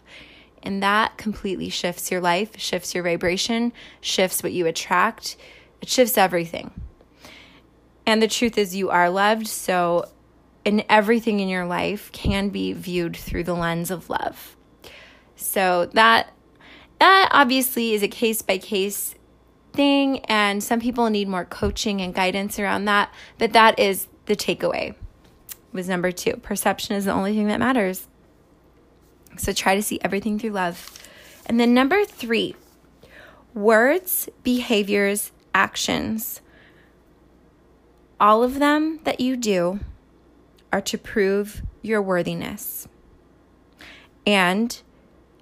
And 0.62 0.82
that 0.82 1.18
completely 1.18 1.68
shifts 1.68 2.10
your 2.10 2.20
life, 2.20 2.58
shifts 2.58 2.94
your 2.94 3.02
vibration, 3.02 3.72
shifts 4.00 4.42
what 4.42 4.52
you 4.52 4.66
attract, 4.66 5.36
it 5.82 5.88
shifts 5.88 6.16
everything. 6.16 6.70
And 8.06 8.22
the 8.22 8.28
truth 8.28 8.56
is, 8.56 8.74
you 8.74 8.88
are 8.88 9.10
loved. 9.10 9.46
So, 9.46 10.06
in 10.64 10.84
everything 10.88 11.40
in 11.40 11.48
your 11.48 11.66
life 11.66 12.10
can 12.12 12.48
be 12.48 12.72
viewed 12.72 13.16
through 13.16 13.44
the 13.44 13.54
lens 13.54 13.90
of 13.90 14.08
love. 14.08 14.56
So, 15.36 15.86
that 15.92 16.32
that 16.98 17.28
obviously 17.32 17.92
is 17.92 18.02
a 18.02 18.08
case 18.08 18.42
by 18.42 18.58
case 18.58 19.14
thing 19.72 20.20
and 20.26 20.62
some 20.62 20.80
people 20.80 21.10
need 21.10 21.28
more 21.28 21.44
coaching 21.44 22.00
and 22.00 22.14
guidance 22.14 22.58
around 22.58 22.84
that 22.84 23.10
but 23.38 23.54
that 23.54 23.78
is 23.78 24.06
the 24.26 24.36
takeaway 24.36 24.94
was 25.72 25.88
number 25.88 26.12
two. 26.12 26.36
Perception 26.36 26.96
is 26.96 27.04
the 27.04 27.12
only 27.12 27.34
thing 27.34 27.48
that 27.48 27.58
matters. 27.58 28.08
So 29.36 29.52
try 29.52 29.74
to 29.74 29.82
see 29.82 29.98
everything 30.02 30.38
through 30.38 30.50
love. 30.50 30.98
And 31.46 31.58
then 31.58 31.74
number 31.74 32.04
three, 32.04 32.54
words, 33.54 34.28
behaviors, 34.42 35.31
actions. 35.54 36.40
All 38.20 38.42
of 38.42 38.58
them 38.58 39.00
that 39.04 39.20
you 39.20 39.36
do 39.36 39.80
are 40.72 40.80
to 40.82 40.96
prove 40.96 41.62
your 41.82 42.00
worthiness. 42.00 42.88
And 44.26 44.80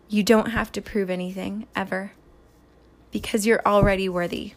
you 0.09 0.23
don't 0.23 0.50
have 0.50 0.73
to 0.73 0.81
prove 0.81 1.11
anything 1.11 1.67
ever 1.76 2.12
because 3.12 3.47
you're 3.47 3.62
already 3.67 4.09
worthy. 4.09 4.55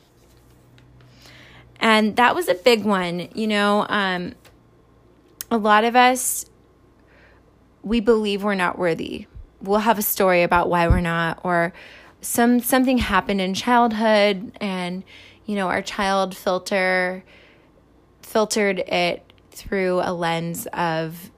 And 1.80 2.16
that 2.16 2.34
was 2.34 2.48
a 2.48 2.56
big 2.56 2.86
one. 2.86 3.28
You 3.36 3.48
know, 3.48 3.86
um, 3.90 4.36
a 5.52 5.58
lot 5.58 5.84
of 5.84 5.96
us, 5.96 6.46
we 7.84 8.00
believe 8.00 8.44
we're 8.44 8.56
not 8.56 8.80
worthy. 8.80 9.28
We'll 9.62 9.80
have 9.80 10.00
a 10.00 10.04
story 10.04 10.44
about 10.44 10.70
why 10.70 10.88
we're 10.88 11.02
not, 11.02 11.40
or 11.44 11.74
some 12.22 12.60
something 12.62 12.98
happened 12.98 13.42
in 13.42 13.54
childhood, 13.54 14.58
and 14.62 15.04
you 15.46 15.56
know 15.56 15.68
our 15.68 15.82
child 15.82 16.36
filter 16.36 17.24
filtered 18.22 18.80
it 18.80 19.32
through 19.52 20.02
a 20.04 20.12
lens 20.12 20.68
of 20.74 21.32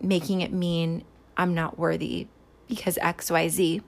making 0.00 0.40
it 0.40 0.52
mean 0.52 1.02
I'm 1.36 1.54
not 1.54 1.78
worthy 1.78 2.28
because 2.68 2.98
X 2.98 3.30
Y 3.30 3.48
Z. 3.48 3.82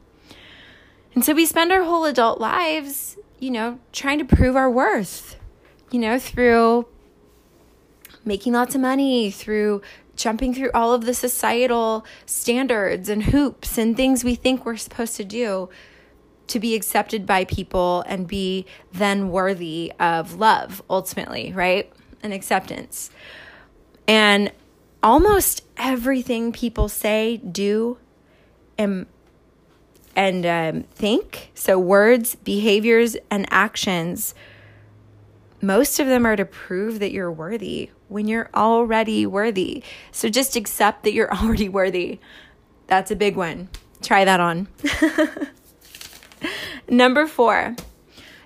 And 1.14 1.24
so 1.24 1.34
we 1.34 1.44
spend 1.44 1.72
our 1.72 1.82
whole 1.82 2.04
adult 2.04 2.40
lives, 2.40 3.16
you 3.38 3.50
know, 3.50 3.80
trying 3.92 4.18
to 4.18 4.24
prove 4.24 4.54
our 4.54 4.70
worth, 4.70 5.36
you 5.90 5.98
know, 5.98 6.18
through 6.18 6.86
making 8.24 8.52
lots 8.52 8.74
of 8.74 8.80
money, 8.80 9.30
through 9.30 9.82
jumping 10.14 10.54
through 10.54 10.70
all 10.72 10.92
of 10.92 11.04
the 11.04 11.14
societal 11.14 12.04
standards 12.26 13.08
and 13.08 13.24
hoops 13.24 13.78
and 13.78 13.96
things 13.96 14.22
we 14.22 14.34
think 14.34 14.64
we're 14.64 14.76
supposed 14.76 15.16
to 15.16 15.24
do 15.24 15.68
to 16.50 16.60
be 16.60 16.74
accepted 16.74 17.26
by 17.26 17.44
people 17.44 18.04
and 18.06 18.26
be 18.26 18.66
then 18.92 19.30
worthy 19.30 19.92
of 19.98 20.34
love 20.34 20.82
ultimately, 20.90 21.52
right? 21.52 21.92
And 22.22 22.32
acceptance. 22.32 23.10
And 24.06 24.52
almost 25.02 25.64
everything 25.76 26.52
people 26.52 26.88
say, 26.88 27.38
do, 27.38 27.98
and 28.78 29.06
and 30.16 30.44
um, 30.44 30.82
think 30.92 31.52
so 31.54 31.78
words 31.78 32.34
behaviors 32.34 33.16
and 33.30 33.46
actions 33.50 34.34
most 35.62 36.00
of 36.00 36.06
them 36.06 36.26
are 36.26 36.36
to 36.36 36.44
prove 36.44 36.98
that 37.00 37.12
you're 37.12 37.30
worthy 37.30 37.90
when 38.08 38.26
you're 38.26 38.50
already 38.54 39.26
worthy. 39.26 39.82
So 40.10 40.28
just 40.28 40.56
accept 40.56 41.04
that 41.04 41.12
you're 41.12 41.34
already 41.42 41.68
worthy. 41.68 42.18
That's 42.86 43.10
a 43.10 43.16
big 43.16 43.36
one. 43.36 43.68
Try 44.02 44.24
that 44.24 44.40
on. 44.40 44.68
Number 46.88 47.26
four. 47.26 47.76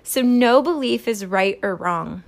So, 0.03 0.21
no 0.21 0.61
belief 0.61 1.07
is 1.07 1.25
right 1.25 1.59
or 1.63 1.75
wrong. 1.75 2.23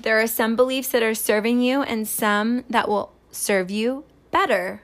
There 0.00 0.20
are 0.20 0.26
some 0.26 0.56
beliefs 0.56 0.88
that 0.88 1.02
are 1.02 1.14
serving 1.14 1.60
you 1.60 1.82
and 1.82 2.06
some 2.06 2.64
that 2.70 2.88
will 2.88 3.12
serve 3.30 3.70
you 3.70 4.04
better. 4.30 4.82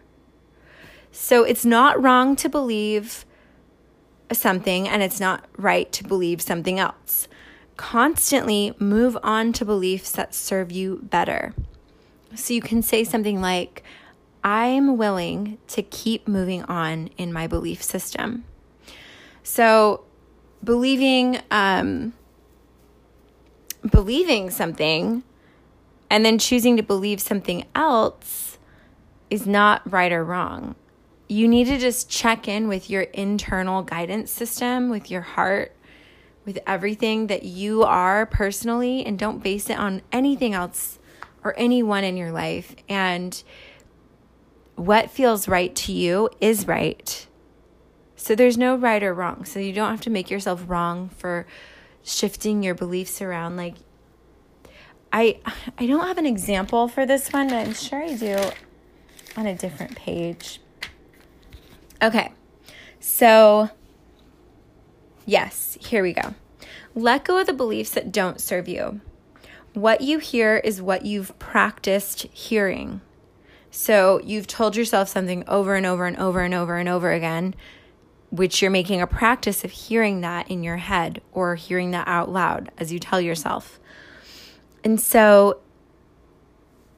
So, 1.12 1.44
it's 1.44 1.64
not 1.64 2.02
wrong 2.02 2.36
to 2.36 2.48
believe 2.48 3.24
something 4.32 4.88
and 4.88 5.02
it's 5.02 5.20
not 5.20 5.46
right 5.56 5.92
to 5.92 6.02
believe 6.02 6.42
something 6.42 6.80
else 6.80 7.28
constantly 7.76 8.74
move 8.78 9.16
on 9.22 9.52
to 9.52 9.64
beliefs 9.64 10.12
that 10.12 10.34
serve 10.34 10.72
you 10.72 11.00
better. 11.02 11.54
So 12.34 12.54
you 12.54 12.60
can 12.60 12.82
say 12.82 13.04
something 13.04 13.40
like, 13.40 13.82
I'm 14.42 14.96
willing 14.96 15.58
to 15.68 15.82
keep 15.82 16.28
moving 16.28 16.62
on 16.64 17.08
in 17.16 17.32
my 17.32 17.46
belief 17.46 17.82
system. 17.82 18.44
So 19.46 20.02
believing, 20.64 21.38
um, 21.52 22.14
believing 23.88 24.50
something 24.50 25.22
and 26.10 26.24
then 26.24 26.40
choosing 26.40 26.76
to 26.78 26.82
believe 26.82 27.20
something 27.20 27.64
else 27.72 28.58
is 29.30 29.46
not 29.46 29.88
right 29.90 30.10
or 30.10 30.24
wrong. 30.24 30.74
You 31.28 31.46
need 31.46 31.68
to 31.68 31.78
just 31.78 32.10
check 32.10 32.48
in 32.48 32.66
with 32.66 32.90
your 32.90 33.02
internal 33.02 33.82
guidance 33.82 34.32
system, 34.32 34.90
with 34.90 35.12
your 35.12 35.20
heart, 35.20 35.76
with 36.44 36.58
everything 36.66 37.28
that 37.28 37.44
you 37.44 37.84
are 37.84 38.26
personally 38.26 39.06
and 39.06 39.16
don't 39.16 39.44
base 39.44 39.70
it 39.70 39.78
on 39.78 40.02
anything 40.10 40.54
else 40.54 40.98
or 41.44 41.54
anyone 41.56 42.02
in 42.02 42.16
your 42.16 42.32
life. 42.32 42.74
And 42.88 43.40
what 44.74 45.08
feels 45.08 45.46
right 45.46 45.72
to 45.76 45.92
you 45.92 46.30
is 46.40 46.66
right. 46.66 47.28
So 48.16 48.34
there's 48.34 48.58
no 48.58 48.76
right 48.76 49.02
or 49.02 49.14
wrong. 49.14 49.44
So 49.44 49.60
you 49.60 49.72
don't 49.72 49.90
have 49.90 50.00
to 50.02 50.10
make 50.10 50.30
yourself 50.30 50.64
wrong 50.66 51.10
for 51.10 51.46
shifting 52.02 52.62
your 52.62 52.74
beliefs 52.74 53.20
around 53.20 53.56
like 53.56 53.74
I 55.12 55.38
I 55.78 55.86
don't 55.86 56.06
have 56.06 56.18
an 56.18 56.26
example 56.26 56.88
for 56.88 57.06
this 57.06 57.32
one, 57.32 57.48
but 57.48 57.56
I'm 57.56 57.74
sure 57.74 58.02
I 58.02 58.14
do 58.14 58.38
on 59.36 59.46
a 59.46 59.54
different 59.54 59.96
page. 59.96 60.60
Okay. 62.02 62.32
So 63.00 63.70
Yes, 65.28 65.76
here 65.80 66.04
we 66.04 66.12
go. 66.12 66.34
Let 66.94 67.24
go 67.24 67.40
of 67.40 67.48
the 67.48 67.52
beliefs 67.52 67.90
that 67.90 68.12
don't 68.12 68.40
serve 68.40 68.68
you. 68.68 69.00
What 69.74 70.00
you 70.00 70.18
hear 70.20 70.58
is 70.58 70.80
what 70.80 71.04
you've 71.04 71.36
practiced 71.40 72.22
hearing. 72.32 73.00
So 73.72 74.20
you've 74.22 74.46
told 74.46 74.76
yourself 74.76 75.08
something 75.08 75.42
over 75.48 75.74
and 75.74 75.84
over 75.84 76.06
and 76.06 76.16
over 76.16 76.40
and 76.40 76.54
over 76.54 76.76
and 76.76 76.88
over 76.88 77.12
again, 77.12 77.56
which 78.30 78.60
you're 78.60 78.70
making 78.70 79.00
a 79.00 79.06
practice 79.06 79.64
of 79.64 79.70
hearing 79.70 80.20
that 80.20 80.50
in 80.50 80.62
your 80.62 80.76
head 80.76 81.20
or 81.32 81.54
hearing 81.54 81.92
that 81.92 82.08
out 82.08 82.30
loud 82.30 82.70
as 82.78 82.92
you 82.92 82.98
tell 82.98 83.20
yourself. 83.20 83.78
And 84.84 85.00
so 85.00 85.60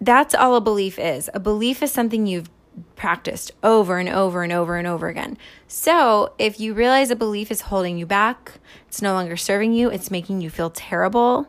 that's 0.01 0.35
all 0.35 0.57
a 0.57 0.61
belief 0.61 0.99
is. 0.99 1.29
A 1.35 1.41
belief 1.41 1.83
is 1.83 1.93
something 1.93 2.27
you've 2.27 2.51
practiced 2.97 3.53
over 3.63 3.99
and 3.99 4.09
over 4.09 4.43
and 4.43 4.53
over 4.53 4.77
and 4.77 4.87
over 4.87 5.09
again. 5.09 5.37
So, 5.67 6.33
if 6.39 6.61
you 6.61 6.75
realize 6.75 7.11
a 7.11 7.17
belief 7.17 7.51
is 7.51 7.63
holding 7.63 7.99
you 7.99 8.07
back, 8.07 8.53
it's 8.87 9.03
no 9.03 9.13
longer 9.15 9.37
serving 9.37 9.73
you, 9.73 9.91
it's 9.91 10.11
making 10.11 10.41
you 10.41 10.51
feel 10.51 10.71
terrible, 10.71 11.49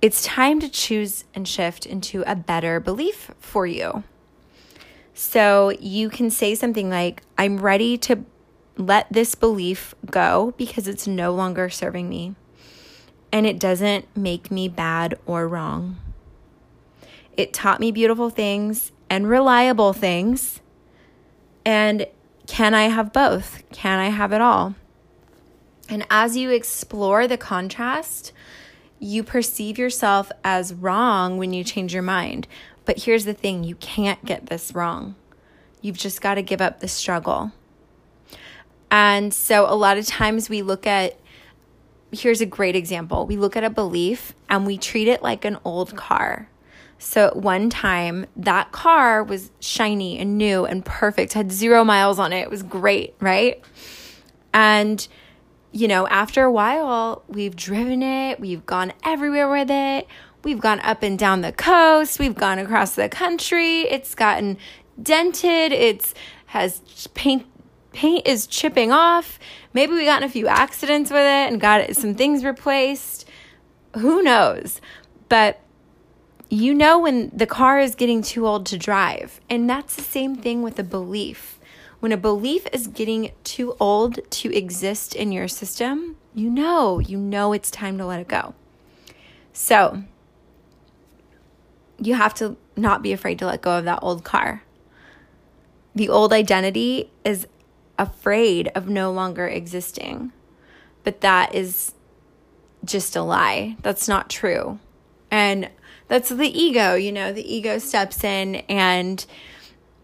it's 0.00 0.22
time 0.22 0.60
to 0.60 0.68
choose 0.68 1.24
and 1.34 1.46
shift 1.46 1.86
into 1.86 2.22
a 2.26 2.36
better 2.36 2.78
belief 2.78 3.32
for 3.40 3.66
you. 3.66 4.04
So, 5.14 5.70
you 5.80 6.08
can 6.08 6.30
say 6.30 6.54
something 6.54 6.88
like, 6.88 7.22
I'm 7.36 7.58
ready 7.58 7.98
to 7.98 8.24
let 8.78 9.12
this 9.12 9.34
belief 9.34 9.94
go 10.10 10.54
because 10.56 10.88
it's 10.88 11.06
no 11.06 11.34
longer 11.34 11.68
serving 11.68 12.08
me 12.08 12.34
and 13.32 13.44
it 13.44 13.58
doesn't 13.58 14.06
make 14.16 14.50
me 14.50 14.68
bad 14.68 15.18
or 15.26 15.46
wrong. 15.46 15.96
It 17.36 17.52
taught 17.52 17.80
me 17.80 17.92
beautiful 17.92 18.30
things 18.30 18.92
and 19.10 19.28
reliable 19.28 19.92
things. 19.92 20.60
And 21.64 22.06
can 22.46 22.74
I 22.74 22.84
have 22.84 23.12
both? 23.12 23.62
Can 23.70 23.98
I 23.98 24.08
have 24.08 24.32
it 24.32 24.40
all? 24.40 24.74
And 25.88 26.06
as 26.10 26.36
you 26.36 26.50
explore 26.50 27.26
the 27.26 27.36
contrast, 27.36 28.32
you 28.98 29.22
perceive 29.22 29.78
yourself 29.78 30.30
as 30.44 30.74
wrong 30.74 31.36
when 31.36 31.52
you 31.52 31.64
change 31.64 31.94
your 31.94 32.02
mind. 32.02 32.46
But 32.84 33.02
here's 33.02 33.24
the 33.24 33.34
thing 33.34 33.64
you 33.64 33.74
can't 33.76 34.24
get 34.24 34.46
this 34.46 34.74
wrong. 34.74 35.14
You've 35.80 35.98
just 35.98 36.20
got 36.20 36.34
to 36.34 36.42
give 36.42 36.60
up 36.60 36.80
the 36.80 36.88
struggle. 36.88 37.52
And 38.90 39.32
so, 39.32 39.66
a 39.68 39.74
lot 39.74 39.98
of 39.98 40.06
times 40.06 40.48
we 40.48 40.62
look 40.62 40.86
at 40.86 41.18
here's 42.10 42.40
a 42.40 42.46
great 42.46 42.74
example 42.74 43.26
we 43.26 43.36
look 43.36 43.54
at 43.54 43.62
a 43.62 43.68
belief 43.68 44.32
and 44.48 44.66
we 44.66 44.78
treat 44.78 45.06
it 45.08 45.22
like 45.22 45.44
an 45.44 45.58
old 45.64 45.94
car. 45.96 46.48
So, 46.98 47.26
at 47.26 47.36
one 47.36 47.70
time, 47.70 48.26
that 48.36 48.72
car 48.72 49.22
was 49.22 49.50
shiny 49.60 50.18
and 50.18 50.36
new 50.36 50.64
and 50.64 50.84
perfect, 50.84 51.34
had 51.34 51.52
zero 51.52 51.84
miles 51.84 52.18
on 52.18 52.32
it. 52.32 52.40
It 52.40 52.50
was 52.50 52.62
great, 52.62 53.14
right? 53.20 53.62
And 54.52 55.06
you 55.72 55.86
know, 55.86 56.08
after 56.08 56.42
a 56.44 56.50
while, 56.50 57.22
we've 57.28 57.54
driven 57.54 58.02
it, 58.02 58.40
we've 58.40 58.64
gone 58.64 58.92
everywhere 59.04 59.50
with 59.50 59.70
it. 59.70 60.06
We've 60.44 60.60
gone 60.60 60.80
up 60.80 61.02
and 61.02 61.18
down 61.18 61.42
the 61.42 61.52
coast, 61.52 62.18
we've 62.18 62.34
gone 62.34 62.58
across 62.58 62.94
the 62.94 63.08
country. 63.08 63.82
It's 63.82 64.14
gotten 64.14 64.56
dented, 65.00 65.72
it's 65.72 66.14
has 66.46 66.80
paint 67.14 67.46
paint 67.98 68.28
is 68.28 68.46
chipping 68.46 68.92
off. 68.92 69.40
Maybe 69.74 69.92
we 69.92 70.04
got 70.04 70.22
in 70.22 70.28
a 70.28 70.30
few 70.30 70.46
accidents 70.46 71.10
with 71.10 71.18
it 71.18 71.50
and 71.50 71.60
got 71.60 71.96
some 71.96 72.14
things 72.14 72.44
replaced. 72.44 73.28
Who 73.96 74.22
knows? 74.22 74.80
But 75.28 75.60
you 76.48 76.74
know 76.74 77.00
when 77.00 77.32
the 77.34 77.44
car 77.44 77.80
is 77.80 77.96
getting 77.96 78.22
too 78.22 78.46
old 78.46 78.66
to 78.66 78.78
drive. 78.78 79.40
And 79.50 79.68
that's 79.68 79.96
the 79.96 80.02
same 80.02 80.36
thing 80.36 80.62
with 80.62 80.78
a 80.78 80.84
belief. 80.84 81.58
When 81.98 82.12
a 82.12 82.16
belief 82.16 82.68
is 82.72 82.86
getting 82.86 83.32
too 83.42 83.74
old 83.80 84.20
to 84.30 84.56
exist 84.56 85.16
in 85.16 85.32
your 85.32 85.48
system, 85.48 86.16
you 86.34 86.48
know, 86.50 87.00
you 87.00 87.18
know 87.18 87.52
it's 87.52 87.68
time 87.68 87.98
to 87.98 88.06
let 88.06 88.20
it 88.20 88.28
go. 88.28 88.54
So, 89.52 90.04
you 92.00 92.14
have 92.14 92.32
to 92.34 92.56
not 92.76 93.02
be 93.02 93.12
afraid 93.12 93.40
to 93.40 93.46
let 93.46 93.60
go 93.60 93.76
of 93.76 93.84
that 93.86 93.98
old 94.02 94.22
car. 94.22 94.62
The 95.96 96.08
old 96.08 96.32
identity 96.32 97.10
is 97.24 97.48
afraid 97.98 98.68
of 98.74 98.88
no 98.88 99.10
longer 99.10 99.46
existing, 99.46 100.32
but 101.04 101.20
that 101.20 101.54
is 101.54 101.92
just 102.84 103.16
a 103.16 103.22
lie. 103.22 103.76
That's 103.82 104.08
not 104.08 104.30
true. 104.30 104.78
And 105.30 105.70
that's 106.08 106.30
the 106.30 106.48
ego, 106.48 106.94
you 106.94 107.12
know, 107.12 107.32
the 107.32 107.54
ego 107.54 107.78
steps 107.78 108.24
in 108.24 108.56
and 108.68 109.24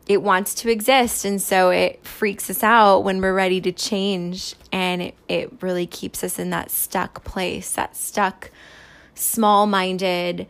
it 0.06 0.22
wants 0.22 0.54
to 0.54 0.70
exist 0.70 1.24
and 1.24 1.40
so 1.40 1.70
it 1.70 2.04
freaks 2.04 2.50
us 2.50 2.62
out 2.62 3.00
when 3.00 3.20
we're 3.20 3.34
ready 3.34 3.60
to 3.60 3.72
change 3.72 4.54
and 4.70 5.00
it, 5.00 5.14
it 5.28 5.62
really 5.62 5.86
keeps 5.86 6.22
us 6.22 6.38
in 6.38 6.50
that 6.50 6.70
stuck 6.70 7.24
place 7.24 7.72
that 7.72 7.96
stuck 7.96 8.50
small-minded 9.14 10.46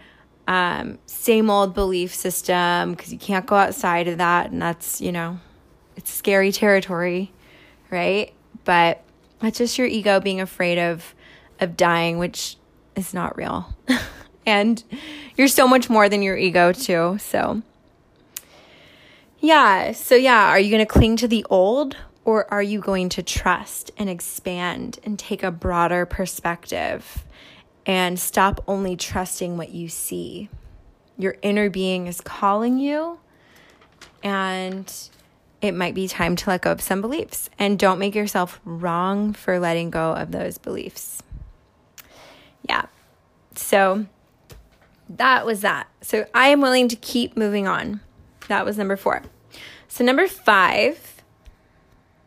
um, 0.48 0.98
same 1.06 1.48
old 1.48 1.72
belief 1.72 2.12
system 2.12 2.94
because 2.94 3.12
you 3.12 3.18
can't 3.18 3.46
go 3.46 3.54
outside 3.54 4.08
of 4.08 4.18
that 4.18 4.50
and 4.50 4.60
that's 4.60 5.00
you 5.00 5.12
know 5.12 5.38
it's 5.96 6.10
scary 6.10 6.52
territory 6.52 7.32
right 7.90 8.32
but 8.64 9.02
that's 9.40 9.58
just 9.58 9.78
your 9.78 9.86
ego 9.86 10.20
being 10.20 10.40
afraid 10.40 10.78
of 10.78 11.14
of 11.60 11.76
dying 11.76 12.18
which 12.18 12.56
is 12.96 13.14
not 13.14 13.36
real 13.36 13.74
and 14.46 14.84
you're 15.36 15.48
so 15.48 15.66
much 15.66 15.88
more 15.88 16.08
than 16.08 16.22
your 16.22 16.36
ego 16.36 16.72
too 16.72 17.16
so 17.18 17.62
yeah. 19.44 19.92
So, 19.92 20.14
yeah, 20.14 20.48
are 20.48 20.58
you 20.58 20.70
going 20.70 20.86
to 20.86 20.90
cling 20.90 21.16
to 21.16 21.28
the 21.28 21.44
old 21.50 21.98
or 22.24 22.50
are 22.50 22.62
you 22.62 22.80
going 22.80 23.10
to 23.10 23.22
trust 23.22 23.90
and 23.98 24.08
expand 24.08 24.98
and 25.04 25.18
take 25.18 25.42
a 25.42 25.50
broader 25.50 26.06
perspective 26.06 27.26
and 27.84 28.18
stop 28.18 28.64
only 28.66 28.96
trusting 28.96 29.58
what 29.58 29.68
you 29.68 29.90
see? 29.90 30.48
Your 31.18 31.36
inner 31.42 31.68
being 31.68 32.06
is 32.06 32.22
calling 32.22 32.78
you, 32.78 33.18
and 34.22 34.90
it 35.64 35.72
might 35.72 35.94
be 35.94 36.06
time 36.06 36.36
to 36.36 36.50
let 36.50 36.60
go 36.60 36.72
of 36.72 36.82
some 36.82 37.00
beliefs. 37.00 37.48
And 37.58 37.78
don't 37.78 37.98
make 37.98 38.14
yourself 38.14 38.60
wrong 38.66 39.32
for 39.32 39.58
letting 39.58 39.88
go 39.88 40.12
of 40.12 40.30
those 40.30 40.58
beliefs. 40.58 41.22
Yeah. 42.68 42.84
So, 43.54 44.04
that 45.08 45.46
was 45.46 45.62
that. 45.62 45.88
So, 46.02 46.26
I 46.34 46.48
am 46.48 46.60
willing 46.60 46.88
to 46.88 46.96
keep 46.96 47.34
moving 47.34 47.66
on. 47.66 48.00
That 48.48 48.66
was 48.66 48.76
number 48.76 48.96
four. 48.96 49.22
So, 49.88 50.04
number 50.04 50.28
five 50.28 51.22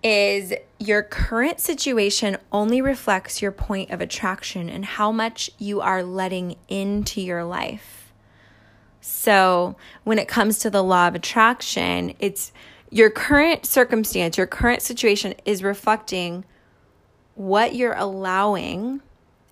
is 0.01 0.53
your 0.79 1.03
current 1.03 1.59
situation 1.59 2.37
only 2.51 2.81
reflects 2.81 3.39
your 3.39 3.51
point 3.51 3.91
of 3.91 4.01
attraction 4.01 4.67
and 4.67 4.83
how 4.83 5.11
much 5.11 5.51
you 5.59 5.79
are 5.81 6.01
letting 6.01 6.55
into 6.69 7.21
your 7.21 7.43
life. 7.43 8.11
So, 8.99 9.75
when 10.05 10.17
it 10.17 10.27
comes 10.27 10.57
to 10.59 10.71
the 10.71 10.83
law 10.83 11.07
of 11.07 11.13
attraction, 11.15 12.15
it's 12.19 12.51
your 12.89 13.09
current 13.09 13.65
circumstance, 13.65 14.37
your 14.37 14.47
current 14.47 14.81
situation 14.81 15.33
is 15.45 15.63
reflecting 15.63 16.45
what 17.35 17.75
you're 17.75 17.93
allowing 17.93 19.01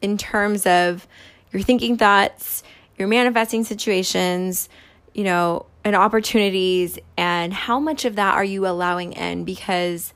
in 0.01 0.17
terms 0.17 0.65
of 0.65 1.07
your 1.51 1.61
thinking 1.61 1.97
thoughts, 1.97 2.63
your 2.97 3.07
manifesting 3.07 3.63
situations, 3.63 4.69
you 5.13 5.23
know, 5.23 5.65
and 5.83 5.95
opportunities 5.95 6.97
and 7.17 7.53
how 7.53 7.79
much 7.79 8.05
of 8.05 8.15
that 8.15 8.33
are 8.33 8.43
you 8.43 8.67
allowing 8.67 9.13
in? 9.13 9.43
Because 9.43 10.13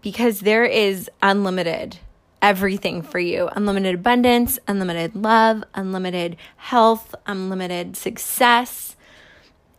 because 0.00 0.40
there 0.40 0.64
is 0.64 1.10
unlimited 1.20 1.98
everything 2.40 3.02
for 3.02 3.18
you. 3.18 3.48
Unlimited 3.48 3.96
abundance 3.96 4.58
unlimited 4.66 5.14
love 5.14 5.62
unlimited 5.74 6.36
health 6.56 7.14
unlimited 7.26 7.96
success. 7.96 8.96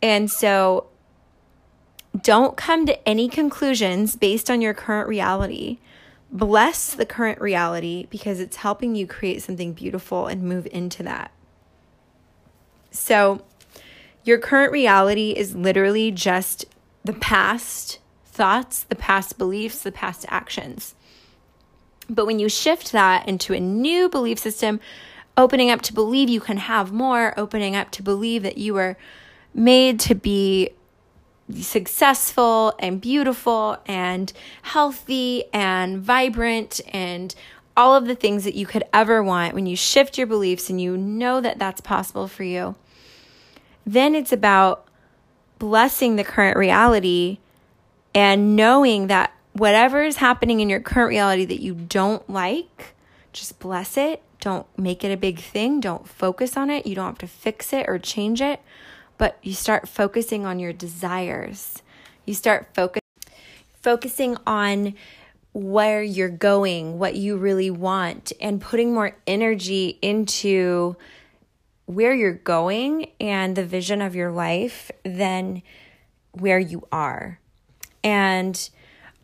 And 0.01 0.29
so 0.29 0.87
don't 2.21 2.57
come 2.57 2.85
to 2.85 3.07
any 3.07 3.27
conclusions 3.29 4.15
based 4.15 4.49
on 4.49 4.61
your 4.61 4.73
current 4.73 5.07
reality 5.07 5.77
bless 6.31 6.93
the 6.93 7.05
current 7.05 7.39
reality 7.39 8.05
because 8.09 8.39
it's 8.39 8.57
helping 8.57 8.95
you 8.95 9.07
create 9.07 9.41
something 9.41 9.73
beautiful 9.73 10.27
and 10.27 10.43
move 10.43 10.67
into 10.71 11.03
that 11.03 11.31
so 12.91 13.41
your 14.23 14.37
current 14.37 14.73
reality 14.73 15.31
is 15.31 15.55
literally 15.55 16.11
just 16.11 16.65
the 17.05 17.13
past 17.13 17.99
thoughts, 18.25 18.83
the 18.83 18.95
past 18.95 19.37
beliefs, 19.37 19.81
the 19.81 19.91
past 19.91 20.25
actions. 20.27 20.95
But 22.09 22.25
when 22.25 22.37
you 22.37 22.49
shift 22.49 22.91
that 22.91 23.27
into 23.27 23.53
a 23.53 23.59
new 23.59 24.09
belief 24.09 24.37
system, 24.37 24.79
opening 25.37 25.71
up 25.71 25.81
to 25.83 25.93
believe 25.93 26.27
you 26.27 26.41
can 26.41 26.57
have 26.57 26.91
more, 26.91 27.33
opening 27.39 27.75
up 27.75 27.89
to 27.91 28.03
believe 28.03 28.43
that 28.43 28.57
you 28.57 28.73
were 28.73 28.97
made 29.53 29.99
to 30.01 30.15
be 30.15 30.71
successful 31.55 32.73
and 32.79 32.99
beautiful 32.99 33.77
and 33.85 34.33
healthy 34.63 35.45
and 35.53 35.99
vibrant 35.99 36.81
and 36.89 37.33
all 37.75 37.95
of 37.95 38.05
the 38.05 38.15
things 38.15 38.43
that 38.43 38.55
you 38.55 38.65
could 38.65 38.83
ever 38.93 39.23
want 39.23 39.53
when 39.53 39.65
you 39.65 39.75
shift 39.75 40.17
your 40.17 40.27
beliefs 40.27 40.69
and 40.69 40.81
you 40.81 40.97
know 40.97 41.39
that 41.39 41.59
that's 41.59 41.79
possible 41.79 42.27
for 42.27 42.43
you 42.43 42.75
then 43.85 44.13
it's 44.13 44.33
about 44.33 44.85
blessing 45.59 46.17
the 46.17 46.23
current 46.23 46.57
reality 46.57 47.39
and 48.13 48.55
knowing 48.55 49.07
that 49.07 49.31
whatever 49.53 50.03
is 50.03 50.17
happening 50.17 50.59
in 50.59 50.69
your 50.69 50.79
current 50.79 51.09
reality 51.09 51.45
that 51.45 51.61
you 51.61 51.73
don't 51.73 52.29
like, 52.29 52.93
just 53.31 53.59
bless 53.59 53.97
it. 53.97 54.21
Don't 54.39 54.67
make 54.77 55.03
it 55.03 55.11
a 55.11 55.17
big 55.17 55.39
thing. 55.39 55.79
Don't 55.79 56.07
focus 56.07 56.55
on 56.57 56.69
it. 56.69 56.85
You 56.85 56.95
don't 56.95 57.05
have 57.05 57.17
to 57.19 57.27
fix 57.27 57.73
it 57.73 57.87
or 57.87 57.97
change 57.97 58.41
it, 58.41 58.59
but 59.17 59.37
you 59.41 59.53
start 59.53 59.87
focusing 59.87 60.45
on 60.45 60.59
your 60.59 60.73
desires. 60.73 61.81
You 62.25 62.33
start 62.33 62.69
focus 62.73 63.01
focusing 63.81 64.37
on 64.45 64.95
where 65.53 66.03
you're 66.03 66.29
going, 66.29 66.99
what 66.99 67.15
you 67.15 67.37
really 67.37 67.71
want, 67.71 68.31
and 68.41 68.61
putting 68.61 68.93
more 68.93 69.15
energy 69.25 69.97
into 70.01 70.95
where 71.85 72.13
you're 72.13 72.33
going 72.33 73.09
and 73.19 73.55
the 73.55 73.65
vision 73.65 74.01
of 74.01 74.13
your 74.13 74.29
life 74.29 74.91
than 75.03 75.63
where 76.33 76.59
you 76.59 76.85
are. 76.91 77.39
And 78.03 78.69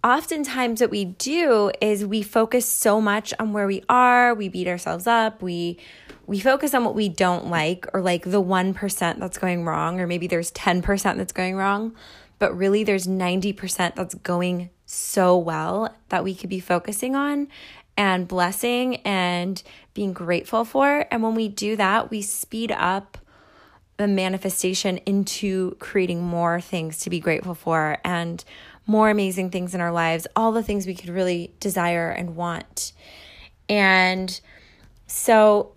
oftentimes, 0.03 0.81
what 0.81 0.89
we 0.89 1.05
do 1.05 1.71
is 1.81 2.05
we 2.05 2.23
focus 2.23 2.65
so 2.65 2.99
much 2.99 3.33
on 3.39 3.53
where 3.53 3.67
we 3.67 3.83
are, 3.89 4.33
we 4.33 4.49
beat 4.49 4.67
ourselves 4.67 5.05
up, 5.05 5.41
we 5.41 5.77
we 6.25 6.39
focus 6.39 6.73
on 6.73 6.85
what 6.85 6.95
we 6.95 7.09
don't 7.09 7.47
like 7.47 7.85
or 7.93 8.01
like 8.01 8.23
the 8.23 8.41
1% 8.41 9.19
that's 9.19 9.37
going 9.37 9.65
wrong 9.65 9.99
or 9.99 10.07
maybe 10.07 10.27
there's 10.27 10.51
10% 10.51 11.17
that's 11.17 11.33
going 11.33 11.55
wrong 11.55 11.95
but 12.39 12.57
really 12.57 12.83
there's 12.83 13.07
90% 13.07 13.95
that's 13.95 14.15
going 14.15 14.69
so 14.85 15.37
well 15.37 15.95
that 16.09 16.23
we 16.23 16.35
could 16.35 16.49
be 16.49 16.59
focusing 16.59 17.15
on 17.15 17.47
and 17.95 18.27
blessing 18.27 18.97
and 18.97 19.61
being 19.93 20.13
grateful 20.13 20.65
for. 20.65 21.05
And 21.11 21.21
when 21.23 21.35
we 21.35 21.47
do 21.47 21.75
that, 21.75 22.09
we 22.09 22.21
speed 22.21 22.71
up 22.71 23.17
the 23.97 24.07
manifestation 24.07 24.97
into 25.05 25.75
creating 25.79 26.21
more 26.21 26.59
things 26.59 26.99
to 26.99 27.09
be 27.09 27.19
grateful 27.19 27.55
for 27.55 27.97
and 28.03 28.43
more 28.85 29.09
amazing 29.09 29.49
things 29.49 29.75
in 29.75 29.81
our 29.81 29.91
lives, 29.91 30.27
all 30.35 30.51
the 30.51 30.63
things 30.63 30.85
we 30.85 30.95
could 30.95 31.09
really 31.09 31.53
desire 31.59 32.09
and 32.09 32.35
want. 32.35 32.91
And 33.69 34.39
so, 35.07 35.73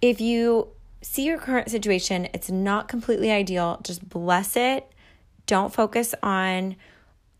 if 0.00 0.20
you 0.20 0.68
see 1.02 1.24
your 1.24 1.38
current 1.38 1.70
situation, 1.70 2.28
it's 2.34 2.50
not 2.50 2.88
completely 2.88 3.30
ideal, 3.30 3.80
just 3.82 4.08
bless 4.08 4.56
it. 4.56 4.90
Don't 5.46 5.72
focus 5.72 6.14
on 6.22 6.76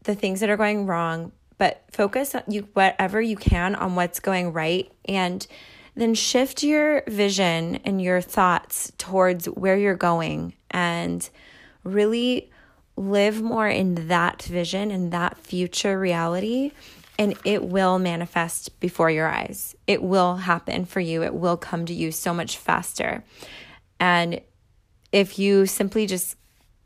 the 0.02 0.14
things 0.14 0.40
that 0.40 0.50
are 0.50 0.56
going 0.56 0.86
wrong, 0.86 1.32
but 1.58 1.84
focus 1.90 2.34
on 2.34 2.42
you 2.48 2.68
whatever 2.72 3.20
you 3.20 3.36
can 3.36 3.74
on 3.74 3.94
what's 3.94 4.20
going 4.20 4.52
right 4.52 4.90
and 5.04 5.46
then 5.94 6.14
shift 6.14 6.62
your 6.62 7.02
vision 7.08 7.76
and 7.84 8.00
your 8.00 8.20
thoughts 8.20 8.92
towards 8.98 9.46
where 9.46 9.76
you're 9.76 9.96
going 9.96 10.54
and 10.70 11.28
really 11.82 12.50
live 12.96 13.42
more 13.42 13.68
in 13.68 14.08
that 14.08 14.42
vision 14.42 14.90
and 14.90 15.12
that 15.12 15.36
future 15.36 15.98
reality 15.98 16.70
and 17.18 17.34
it 17.44 17.64
will 17.64 17.98
manifest 17.98 18.78
before 18.80 19.10
your 19.10 19.26
eyes. 19.26 19.74
It 19.86 20.02
will 20.02 20.36
happen 20.36 20.84
for 20.84 21.00
you. 21.00 21.22
It 21.22 21.34
will 21.34 21.56
come 21.56 21.84
to 21.86 21.94
you 21.94 22.12
so 22.12 22.32
much 22.32 22.56
faster. 22.56 23.24
And 23.98 24.40
if 25.10 25.38
you 25.38 25.66
simply 25.66 26.06
just 26.06 26.36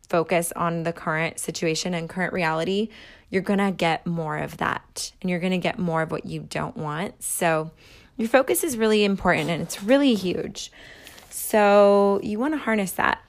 focus 0.09 0.53
on 0.57 0.83
the 0.83 0.93
current 0.93 1.39
situation 1.39 1.95
and 1.95 2.09
current 2.09 2.33
reality, 2.33 2.89
you're 3.31 3.43
going 3.43 3.59
to 3.59 3.73
get 3.73 4.07
more 4.07 4.39
of 4.39 4.59
that 4.59 5.13
and 5.21 5.31
you're 5.31 5.41
going 5.41 5.53
to 5.53 5.59
get 5.59 5.79
more 5.79 6.03
of 6.03 6.11
what 6.11 6.27
you 6.27 6.41
don't 6.41 6.77
want. 6.77 7.23
So, 7.23 7.71
your 8.17 8.29
focus 8.29 8.63
is 8.63 8.77
really 8.77 9.05
important 9.05 9.51
and 9.51 9.63
it's 9.63 9.83
really 9.83 10.15
huge. 10.15 10.71
So 11.31 12.21
you 12.23 12.39
want 12.39 12.55
to 12.55 12.59
harness 12.59 12.93
that. 12.93 13.23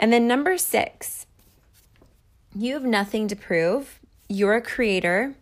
And 0.00 0.12
then 0.12 0.26
number 0.26 0.58
six, 0.58 1.26
you 2.54 2.74
have 2.74 2.84
nothing 2.84 3.28
to 3.28 3.36
prove. 3.36 4.00
You're 4.28 4.56
a 4.56 4.60
creator. 4.60 5.34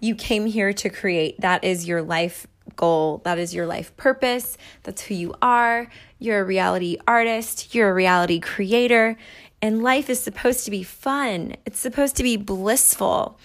You 0.00 0.14
came 0.14 0.46
here 0.46 0.72
to 0.72 0.90
create. 0.90 1.40
That 1.40 1.64
is 1.64 1.86
your 1.86 2.02
life 2.02 2.46
goal. 2.76 3.22
That 3.24 3.38
is 3.38 3.54
your 3.54 3.66
life 3.66 3.96
purpose. 3.96 4.58
That's 4.82 5.02
who 5.02 5.14
you 5.14 5.34
are. 5.40 5.88
You're 6.18 6.40
a 6.40 6.44
reality 6.44 6.98
artist. 7.06 7.74
You're 7.74 7.90
a 7.90 7.94
reality 7.94 8.40
creator. 8.40 9.16
And 9.62 9.82
life 9.82 10.10
is 10.10 10.20
supposed 10.20 10.64
to 10.66 10.70
be 10.70 10.82
fun, 10.82 11.56
it's 11.64 11.78
supposed 11.78 12.16
to 12.16 12.22
be 12.22 12.36
blissful. 12.36 13.38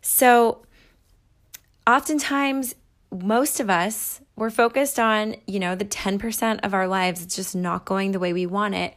So, 0.00 0.62
oftentimes, 1.86 2.74
most 3.12 3.60
of 3.60 3.70
us 3.70 4.20
we're 4.36 4.50
focused 4.50 5.00
on, 5.00 5.36
you 5.46 5.58
know, 5.58 5.74
the 5.74 5.84
10% 5.84 6.60
of 6.62 6.74
our 6.74 6.86
lives 6.86 7.22
it's 7.22 7.34
just 7.34 7.56
not 7.56 7.86
going 7.86 8.12
the 8.12 8.18
way 8.18 8.32
we 8.32 8.46
want 8.46 8.74
it 8.74 8.94